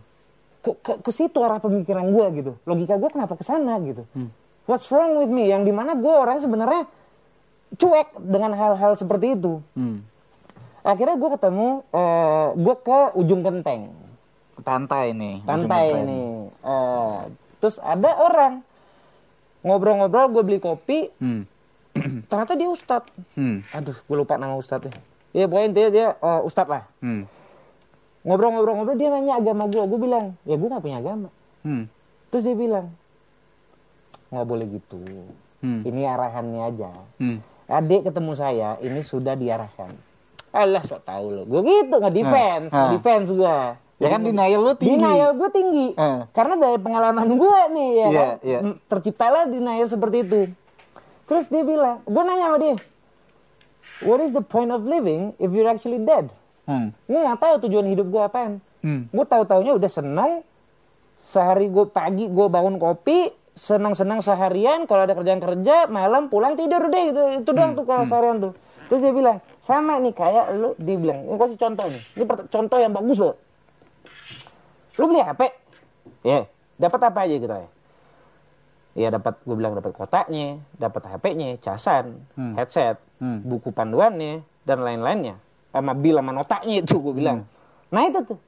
ke, 0.60 0.70
ke, 0.76 0.92
ke 1.00 1.10
situ 1.10 1.38
arah 1.38 1.58
pemikiran 1.58 2.06
gue 2.06 2.26
gitu 2.36 2.52
logika 2.62 2.94
gue 2.94 3.10
kenapa 3.10 3.34
ke 3.34 3.42
sana 3.42 3.76
gitu 3.80 4.06
Hmm. 4.08 4.30
what's 4.64 4.86
wrong 4.88 5.16
with 5.16 5.28
me 5.28 5.44
yang 5.44 5.60
di 5.60 5.70
mana 5.70 5.94
gue 5.94 6.08
orang 6.08 6.38
sebenarnya 6.38 6.86
cuek 7.72 8.14
dengan 8.16 8.50
hal-hal 8.52 8.94
seperti 8.94 9.34
itu 9.34 9.58
Hmm. 9.72 10.06
akhirnya 10.80 11.14
gue 11.14 11.30
ketemu 11.32 11.68
eh, 11.84 12.46
gue 12.56 12.74
ke 12.76 12.98
ujung 13.14 13.42
genteng 13.42 13.90
Pantai 14.56 15.12
nih. 15.12 15.44
pantai 15.44 15.86
ini 16.00 16.20
Eh, 16.58 17.16
terus 17.58 17.76
ada 17.78 18.08
orang 18.16 18.64
ngobrol-ngobrol 19.62 20.30
gue 20.30 20.42
beli 20.44 20.58
kopi 20.58 21.10
Hmm. 21.16 21.42
ternyata 22.22 22.54
dia 22.54 22.68
ustadz 22.68 23.08
Hmm. 23.32 23.64
aduh 23.68 23.96
gue 23.96 24.16
lupa 24.16 24.36
nama 24.36 24.54
ustadznya 24.54 24.94
ya 25.30 25.44
pokoknya 25.44 25.66
intinya 25.66 25.90
dia 25.90 26.06
eh, 26.14 26.40
ustadz 26.42 26.70
lah 26.70 26.84
Hmm. 26.98 27.24
Ngobrol-ngobrol-ngobrol 28.26 28.96
dia 28.96 29.08
nanya 29.08 29.34
agama 29.36 29.64
gue 29.64 29.80
gue 29.80 30.00
bilang 30.00 30.34
ya 30.42 30.54
gue 30.54 30.66
gak 30.66 30.82
punya 30.82 30.98
agama 30.98 31.28
Hmm. 31.62 31.86
terus 32.28 32.42
dia 32.42 32.54
bilang 32.54 32.86
nggak 34.28 34.44
boleh 34.44 34.66
gitu 34.68 34.98
Hmm. 35.56 35.82
ini 35.82 36.02
arahannya 36.04 36.62
aja 36.64 36.90
Hmm. 37.16 37.38
adik 37.66 38.04
ketemu 38.04 38.32
saya 38.34 38.70
ini 38.80 39.00
sudah 39.00 39.34
diarahkan 39.34 39.94
alah 40.50 40.82
sok 40.82 41.02
tahu 41.02 41.26
lo 41.32 41.42
gue 41.44 41.60
gitu 41.64 41.94
nggak 41.94 42.14
defense 42.14 42.70
Ah, 42.70 42.82
ah. 42.82 42.90
defense 42.92 43.30
gue 43.30 43.58
Ya 43.96 44.12
kan 44.12 44.20
denial 44.20 44.60
lu 44.60 44.74
tinggi. 44.74 45.00
denial 45.00 45.32
gue 45.32 45.48
tinggi 45.48 45.86
Ah. 45.94 46.28
karena 46.30 46.54
dari 46.56 46.76
pengalaman 46.76 47.28
gue 47.32 47.58
nih 47.72 47.90
ya 47.94 48.06
Iya, 48.06 48.26
kan 48.52 48.62
m- 48.66 48.78
terciptalah 48.84 49.42
denial 49.46 49.86
seperti 49.86 50.18
itu 50.20 50.40
terus 51.24 51.46
dia 51.46 51.62
bilang 51.62 52.02
gue 52.02 52.22
nanya 52.22 52.46
sama 52.46 52.58
dia 52.58 52.76
what 54.02 54.20
is 54.20 54.30
the 54.30 54.42
point 54.42 54.68
of 54.68 54.82
living 54.82 55.30
if 55.36 55.48
you're 55.48 55.66
actually 55.66 55.98
dead 55.98 56.28
Hmm. 56.66 56.90
gue 57.06 57.14
nggak 57.16 57.38
tahu 57.38 57.54
tujuan 57.64 57.86
hidup 57.86 58.06
gue 58.06 58.20
apaan 58.20 58.52
Hmm. 58.82 59.06
gue 59.06 59.24
tahu 59.24 59.42
taunya 59.42 59.72
udah 59.72 59.86
seneng 59.86 60.42
sehari 61.22 61.66
gue 61.66 61.86
pagi 61.86 62.26
gue 62.26 62.46
bangun 62.46 62.76
kopi 62.76 63.30
senang 63.50 63.94
senang 63.94 64.20
seharian 64.20 64.84
kalau 64.84 65.02
ada 65.02 65.14
kerjaan 65.14 65.40
kerja 65.40 65.88
malam 65.88 66.28
pulang 66.28 66.54
tidur 66.54 66.86
deh 66.86 67.04
gitu. 67.08 67.22
Itu 67.40 67.50
doang 67.50 67.72
tuh 67.72 67.82
kalau 67.82 68.04
seharian 68.04 68.38
tuh. 68.38 68.52
Terus 68.86 69.00
dia 69.00 69.10
bilang 69.10 69.38
sama 69.58 69.96
nih 69.96 70.12
kayak 70.12 70.54
lu 70.54 70.76
dia 70.76 70.94
bilang. 70.94 71.24
Gue 71.24 71.38
kasih 71.40 71.56
contoh 71.56 71.86
nih. 71.88 72.02
Ini 72.14 72.24
contoh 72.46 72.78
yang 72.78 72.92
bagus 72.92 73.16
loh. 73.16 73.34
Lu 74.96 75.08
beli 75.08 75.20
HP 75.20 75.40
ya 76.22 76.44
dapat 76.76 77.00
apa 77.02 77.18
aja? 77.24 77.34
gitu. 77.34 77.48
Ya 77.48 77.68
ya 78.96 79.08
dapat 79.10 79.36
gue 79.40 79.56
bilang 79.56 79.74
dapat 79.74 79.92
kotaknya 79.92 80.56
dapat 80.76 81.02
HP-nya 81.04 81.56
casan 81.58 82.16
Hmm. 82.32 82.54
headset 82.54 82.96
Hmm. 83.18 83.40
buku 83.40 83.68
panduannya 83.68 84.40
dan 84.64 84.80
lain-lainnya 84.80 85.36
sama 85.76 85.92
bil 85.92 86.16
sama 86.16 86.32
notanya 86.32 86.74
itu 86.74 86.94
gue 86.96 87.14
bilang. 87.14 87.38
Nah 87.88 88.02
itu 88.04 88.20
tuh. 88.24 88.38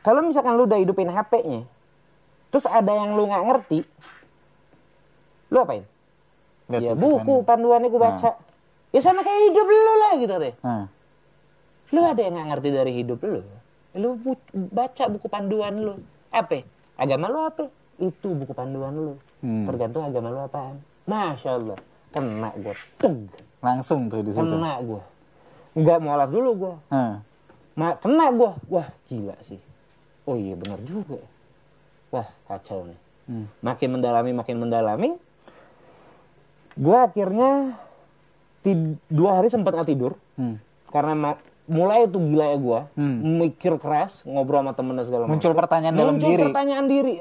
Kalau 0.00 0.22
misalkan 0.22 0.54
lu 0.54 0.64
udah 0.64 0.78
hidupin 0.78 1.08
HP-nya 1.08 1.66
terus 2.46 2.64
ada 2.64 2.88
yang 2.88 3.12
lu 3.12 3.26
nggak 3.26 3.44
ngerti 3.44 3.78
lu 5.48 5.58
apain? 5.58 5.84
Lihat 6.66 6.82
ya 6.82 6.92
buku 6.94 7.22
buku 7.22 7.34
panduannya 7.42 7.86
gue 7.86 8.00
baca. 8.00 8.30
Ya 8.90 9.00
sama 9.00 9.20
kayak 9.20 9.50
hidup 9.50 9.66
lu 9.66 9.92
lah 9.96 10.12
gitu 10.16 10.34
deh. 10.36 10.54
Hmm. 10.62 10.86
lu 11.86 12.02
ada 12.02 12.18
yang 12.18 12.34
nggak 12.34 12.48
ngerti 12.50 12.68
dari 12.70 12.92
hidup 12.94 13.18
lu? 13.20 13.38
Lu 13.94 14.08
bu- 14.16 14.42
baca 14.52 15.04
buku 15.06 15.26
panduan 15.26 15.74
lu. 15.76 15.94
Apa? 16.30 16.66
Agama 16.96 17.26
lu 17.26 17.38
apa? 17.40 17.64
Itu 17.96 18.34
buku 18.34 18.50
panduan 18.50 18.94
lu. 18.94 19.14
Hmm. 19.42 19.66
tergantung 19.66 20.02
agama 20.02 20.28
lu 20.28 20.40
apaan. 20.40 20.78
Masya 21.06 21.50
allah. 21.54 21.78
Kena 22.10 22.50
gue 22.56 22.74
Langsung 23.60 24.08
tuh 24.08 24.22
di 24.22 24.30
situ. 24.30 24.42
kena 24.42 24.78
gue 24.80 25.02
nggak 25.76 25.98
mualaf 25.98 26.28
dulu 26.28 26.50
gue 26.56 26.74
Hmm. 26.88 27.16
Ma 27.76 27.92
kena 27.94 28.32
gue 28.32 28.50
wah 28.66 28.88
gila 29.04 29.36
sih 29.40 29.60
oh 30.24 30.34
iya 30.34 30.54
benar 30.54 30.80
juga 30.80 31.20
wah 32.08 32.24
kacau 32.46 32.82
nih 32.82 32.98
Hmm. 33.26 33.46
makin 33.60 33.88
mendalami 33.92 34.30
makin 34.32 34.56
mendalami 34.56 35.10
gue 36.74 36.98
akhirnya 36.98 37.76
tid- 38.60 39.00
dua 39.06 39.38
hari 39.38 39.48
sempat 39.48 39.72
nggak 39.72 39.88
tidur 39.88 40.12
Hmm. 40.34 40.56
karena 40.86 41.12
ma- 41.14 41.42
mulai 41.66 42.04
itu 42.04 42.16
gila 42.16 42.46
ya 42.46 42.56
gue 42.56 42.80
Hmm. 42.94 43.16
mikir 43.38 43.76
keras 43.76 44.24
ngobrol 44.24 44.60
sama 44.60 44.72
temen 44.72 44.94
dan 44.94 45.04
segala 45.04 45.24
macam 45.24 45.34
Muncul 45.34 45.52
pertanyaan 45.52 45.94
dalam 45.94 46.14
muncul 46.14 46.30
diri. 46.30 46.42
pertanyaan 46.44 46.86
diri 46.86 47.14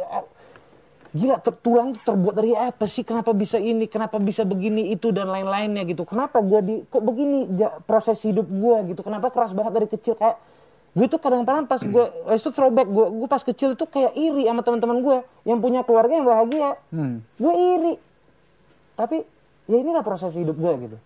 gila 1.15 1.39
ter- 1.39 1.56
tulang 1.63 1.95
tuh 1.95 2.04
terbuat 2.04 2.36
dari 2.36 2.51
apa 2.51 2.84
sih? 2.86 3.08
Kenapa 3.08 3.32
bisa 3.32 3.56
ini? 3.56 3.88
Kenapa 3.88 4.19
bisa 4.19 4.43
begini 4.43 4.91
itu 4.91 5.15
dan 5.15 5.32
lain-lainnya 5.32 5.88
gitu. 5.88 6.04
Kenapa 6.04 6.43
gue 6.43 6.60
di 6.60 6.75
kok 6.91 6.99
begini 6.99 7.47
ja- 7.56 7.80
proses 7.88 8.19
hidup 8.28 8.43
gue 8.43 8.91
gitu? 8.91 8.99
Kenapa 8.99 9.32
keras 9.32 9.56
banget 9.56 9.71
dari 9.71 9.88
kecil? 9.88 10.19
Kayak 10.19 10.36
gue 10.95 11.08
tuh 11.08 11.19
kadang-kadang 11.19 11.67
pas 11.67 11.80
gue 11.80 12.06
itu 12.36 12.49
throwback 12.51 12.88
gue 12.88 13.06
gue 13.23 13.28
pas 13.28 13.43
kecil 13.43 13.75
itu 13.75 13.86
kayak 13.88 14.12
iri 14.15 14.47
sama 14.47 14.63
teman-teman 14.63 14.99
gue 14.99 15.17
yang 15.47 15.63
punya 15.63 15.88
keluarga 15.88 16.13
yang 16.19 16.28
bahagia. 16.28 16.69
Hmm. 16.91 17.23
gue 17.39 17.54
iri. 17.56 17.93
Tapi 18.99 19.23
ya 19.71 19.78
inilah 19.80 20.04
proses 20.04 20.36
hidup 20.36 20.60
gue 20.60 20.73
gitu. 20.91 20.97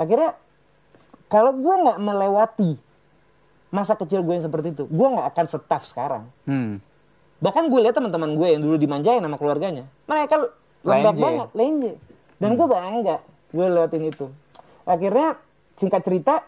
Akhirnya 0.00 0.32
kalau 1.28 1.52
gue 1.52 1.74
nggak 1.84 1.98
melewati 2.00 2.80
masa 3.70 3.94
kecil 3.94 4.24
gue 4.24 4.34
yang 4.34 4.42
seperti 4.42 4.74
itu 4.74 4.88
gue 4.88 5.06
nggak 5.12 5.28
akan 5.36 5.46
setaf 5.46 5.84
sekarang. 5.84 6.24
Hmm. 6.48 6.80
Bahkan 7.40 7.66
gue 7.72 7.80
lihat 7.80 7.96
teman-teman 7.96 8.36
gue 8.36 8.48
yang 8.52 8.60
dulu 8.60 8.76
dimanjain 8.76 9.24
sama 9.24 9.36
keluarganya 9.40 9.88
mereka 10.04 10.48
lembab 10.84 11.16
banget 11.16 11.48
lenje. 11.56 11.92
Dan 12.40 12.56
gue 12.56 12.66
bangga 12.68 13.16
gue 13.52 13.66
lewatin 13.68 14.04
itu. 14.08 14.26
Akhirnya 14.88 15.36
singkat 15.76 16.00
cerita 16.04 16.44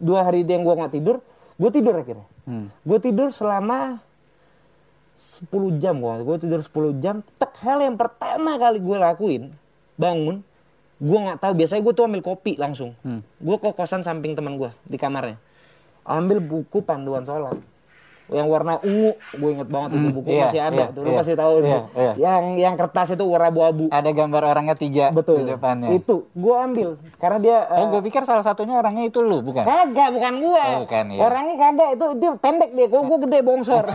dua 0.00 0.24
hari 0.28 0.44
dia 0.44 0.56
yang 0.56 0.64
gue 0.64 0.74
nggak 0.76 0.92
tidur 0.94 1.16
gue 1.58 1.70
tidur 1.74 1.94
akhirnya. 1.98 2.26
Hmm. 2.48 2.72
gue 2.80 2.98
tidur 3.02 3.28
selama 3.28 4.00
10 5.20 5.52
jam 5.82 6.00
gue 6.00 6.14
gue 6.24 6.36
tidur 6.40 6.60
10 6.64 7.02
jam 7.04 7.20
tek 7.36 7.52
hal 7.60 7.84
yang 7.84 7.98
pertama 7.98 8.56
kali 8.56 8.80
gue 8.80 8.96
lakuin 8.96 9.42
bangun 10.00 10.40
gue 10.96 11.18
nggak 11.18 11.38
tahu 11.42 11.52
biasanya 11.58 11.82
gue 11.84 11.92
tuh 11.92 12.04
ambil 12.08 12.22
kopi 12.24 12.56
langsung. 12.56 12.96
Hmm. 13.04 13.20
gue 13.20 13.56
ke 13.60 13.68
kosan 13.76 14.00
samping 14.00 14.32
teman 14.32 14.56
gue 14.56 14.70
di 14.88 14.96
kamarnya 14.96 15.36
ambil 16.08 16.40
buku 16.40 16.80
panduan 16.80 17.28
sholat 17.28 17.60
yang 18.28 18.46
warna 18.46 18.78
ungu 18.78 19.10
gue 19.14 19.48
inget 19.50 19.66
banget 19.66 19.88
itu 19.90 19.98
Hmm, 20.00 20.14
buku 20.14 20.28
iya, 20.28 20.44
masih 20.44 20.60
ada 20.62 20.76
iya, 20.78 20.86
tuh 20.88 21.00
lu 21.00 21.06
iya, 21.06 21.16
pasti 21.16 21.32
tahu 21.34 21.54
tuh. 21.58 21.66
iya, 21.66 21.80
iya. 21.94 22.12
yang 22.18 22.42
yang 22.54 22.74
kertas 22.74 23.06
itu 23.10 23.22
warna 23.22 23.46
abu-abu 23.48 23.84
Ada 23.88 24.10
gambar 24.10 24.42
orangnya 24.46 24.74
tiga 24.74 25.04
betul 25.10 25.34
di 25.38 25.42
depannya. 25.48 25.88
itu 25.90 26.14
gue 26.30 26.54
ambil 26.54 26.88
karena 27.16 27.38
dia 27.38 27.56
Oh, 27.68 27.74
eh, 27.74 27.84
gue 27.88 28.00
pikir 28.02 28.22
salah 28.22 28.40
satunya 28.40 28.74
orangnya 28.74 29.04
itu 29.04 29.18
lu, 29.18 29.40
bukan? 29.40 29.60
Kagak, 29.60 30.08
bukan 30.10 30.32
gua. 30.38 30.62
Oh, 30.70 30.78
bukan, 30.84 31.04
iya. 31.08 31.20
Orangnya 31.20 31.54
kagak, 31.58 31.88
itu 31.92 32.04
dia 32.16 32.30
pendek 32.34 32.70
dia. 32.70 32.86
Gua, 32.86 33.00
gua 33.02 33.18
gede 33.18 33.38
bongsor. 33.40 33.84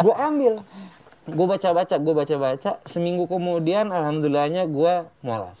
gua 0.00 0.14
ambil. 0.22 0.54
gue 1.24 1.46
baca-baca, 1.46 1.94
gue 1.96 2.14
baca-baca. 2.14 2.70
Seminggu 2.84 3.24
kemudian, 3.24 3.88
alhamdulillahnya 3.88 4.66
gue 4.66 4.92
mualaf. 5.20 5.56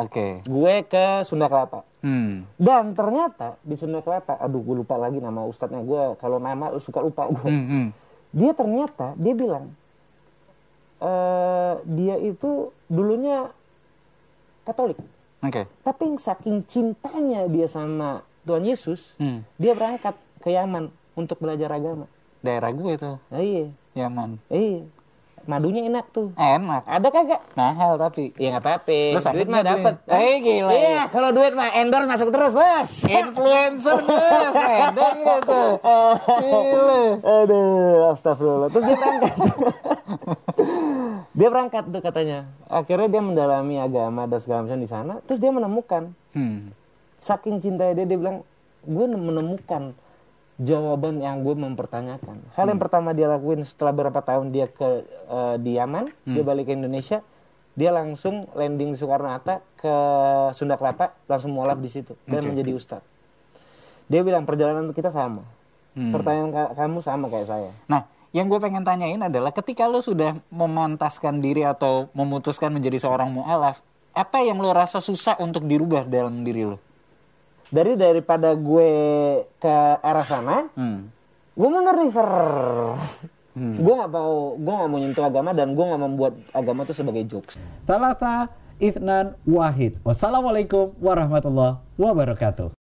Oke. 0.00 0.40
Gue 0.48 0.74
ke 0.84 1.20
Sunda 1.22 1.46
Kelapa. 1.46 1.84
Hmm. 2.00 2.48
Dan 2.56 2.96
ternyata 2.96 3.60
di 3.60 3.76
Sunda 3.76 4.00
Kelapa, 4.00 4.40
aduh 4.40 4.60
gue 4.60 4.76
lupa 4.80 4.96
lagi 4.96 5.20
nama 5.20 5.44
ustadznya 5.44 5.84
gue. 5.84 6.16
Kalau 6.16 6.40
nama 6.40 6.72
suka 6.80 7.04
lupa 7.04 7.28
gue. 7.28 7.44
Hmm, 7.44 7.66
hmm. 7.68 7.86
Dia 8.32 8.52
ternyata 8.56 9.12
dia 9.14 9.34
bilang, 9.34 9.68
eh 11.00 11.74
dia 11.84 12.16
itu 12.16 12.72
dulunya 12.86 13.50
Katolik. 14.64 14.96
Oke. 15.40 15.64
Tapi 15.82 16.02
yang 16.04 16.18
saking 16.20 16.62
cintanya 16.64 17.48
dia 17.48 17.66
sama 17.66 18.20
Tuhan 18.44 18.64
Yesus, 18.64 19.16
Hmm. 19.16 19.44
dia 19.56 19.72
berangkat 19.72 20.16
ke 20.40 20.52
Yaman 20.52 20.88
untuk 21.12 21.40
belajar 21.40 21.72
agama. 21.72 22.04
Daerah 22.40 22.72
gue 22.72 22.96
Nah, 22.96 23.40
iya, 23.40 23.68
Yaman. 23.92 24.40
iya. 24.48 24.80
Madunya 25.50 25.90
enak 25.90 26.14
tuh. 26.14 26.30
Enak. 26.38 26.86
Ada 26.86 27.08
kagak? 27.10 27.42
Mahal 27.58 27.98
tapi. 27.98 28.30
Ya 28.38 28.54
nggak 28.54 28.62
apa-apa. 28.62 29.34
Duit 29.34 29.50
mah 29.50 29.66
dapat. 29.66 29.94
Eh, 30.06 30.38
gila. 30.38 30.70
Iya, 30.70 31.02
kalau 31.10 31.34
duit 31.34 31.58
mah 31.58 31.74
endorse 31.74 32.06
masuk 32.06 32.30
terus, 32.30 32.54
Bos. 32.54 32.90
Influencer 33.10 33.98
guys, 34.06 34.54
edan 34.54 35.14
gitu. 35.26 35.62
Gila. 36.38 37.02
Aduh, 37.18 38.14
astagfirullah. 38.14 38.70
Terus 38.70 38.84
dia 38.86 38.94
berangkat. 38.94 39.34
dia 41.34 41.48
berangkat 41.50 41.84
tuh 41.90 42.02
katanya. 42.06 42.38
Akhirnya 42.70 43.08
dia 43.10 43.22
mendalami 43.26 43.74
agama 43.82 44.30
dan 44.30 44.38
segala 44.38 44.70
macam 44.70 44.78
di 44.78 44.86
sana. 44.86 45.18
Terus 45.26 45.42
dia 45.42 45.50
menemukan. 45.50 46.14
Hmm. 46.30 46.70
Saking 47.18 47.58
cintanya 47.58 47.98
dia, 47.98 48.06
dia 48.06 48.18
bilang, 48.22 48.46
gue 48.86 49.06
menemukan 49.10 49.98
jawaban 50.60 51.24
yang 51.24 51.40
gue 51.40 51.56
mempertanyakan. 51.56 52.36
Hal 52.52 52.66
yang 52.68 52.76
pertama 52.76 53.16
dia 53.16 53.32
lakuin 53.32 53.64
setelah 53.64 53.96
beberapa 53.96 54.20
tahun 54.20 54.52
dia 54.52 54.68
ke 54.68 55.08
eh, 55.08 55.56
di 55.56 55.80
Yaman, 55.80 56.12
dia 56.28 56.44
balik 56.44 56.68
ke 56.68 56.76
Indonesia, 56.76 57.24
dia 57.72 57.90
langsung 57.90 58.44
landing 58.52 58.92
di 58.92 58.96
Soekarno 59.00 59.32
Hatta 59.32 59.64
ke 59.80 59.94
Sunda 60.52 60.76
Kelapa, 60.76 61.16
langsung 61.24 61.56
mualaf 61.56 61.80
di 61.80 61.88
situ 61.88 62.12
dan 62.28 62.44
menjadi 62.44 62.76
ustadz. 62.76 63.08
Dia 64.10 64.20
bilang 64.20 64.44
perjalanan 64.44 64.92
kita 64.92 65.08
sama. 65.08 65.40
Hmm. 65.96 66.12
Pertanyaan 66.12 66.50
ka- 66.52 66.72
kamu 66.76 66.98
sama 67.02 67.26
kayak 67.32 67.48
saya. 67.48 67.70
Nah, 67.88 68.04
yang 68.30 68.46
gue 68.46 68.60
pengen 68.62 68.84
tanyain 68.86 69.18
adalah 69.18 69.50
ketika 69.50 69.88
lo 69.90 69.98
sudah 69.98 70.38
memantaskan 70.52 71.42
diri 71.42 71.66
atau 71.66 72.06
memutuskan 72.14 72.70
menjadi 72.70 73.00
seorang 73.00 73.32
mu'alaf, 73.32 73.82
apa 74.14 74.38
yang 74.42 74.58
lo 74.58 74.70
rasa 74.70 75.00
susah 75.02 75.38
untuk 75.40 75.66
dirubah 75.66 76.06
dalam 76.06 76.42
diri 76.46 76.68
lo? 76.68 76.78
Dari 77.70 77.94
daripada 77.94 78.50
gue 78.52 78.90
ke 79.56 79.74
arah 80.02 80.26
sana, 80.26 80.66
Hmm. 80.74 81.06
gue 81.54 81.68
mundur 81.68 81.94
nih 81.94 82.10
Fer. 82.10 82.30
Gue 83.52 83.94
nggak 83.94 84.10
mau, 84.10 84.54
gue 84.54 84.72
nggak 84.72 84.88
mau 84.88 84.98
nyentuh 84.98 85.22
agama 85.22 85.50
dan 85.50 85.74
gue 85.74 85.84
nggak 85.84 86.00
membuat 86.00 86.34
agama 86.50 86.82
itu 86.82 86.94
sebagai 86.94 87.22
jokes. 87.26 87.58
Talata 87.84 88.50
Ithnan 88.78 89.36
Wahid. 89.44 90.00
Wassalamualaikum 90.00 90.96
warahmatullahi 90.98 91.78
wabarakatuh. 91.94 92.79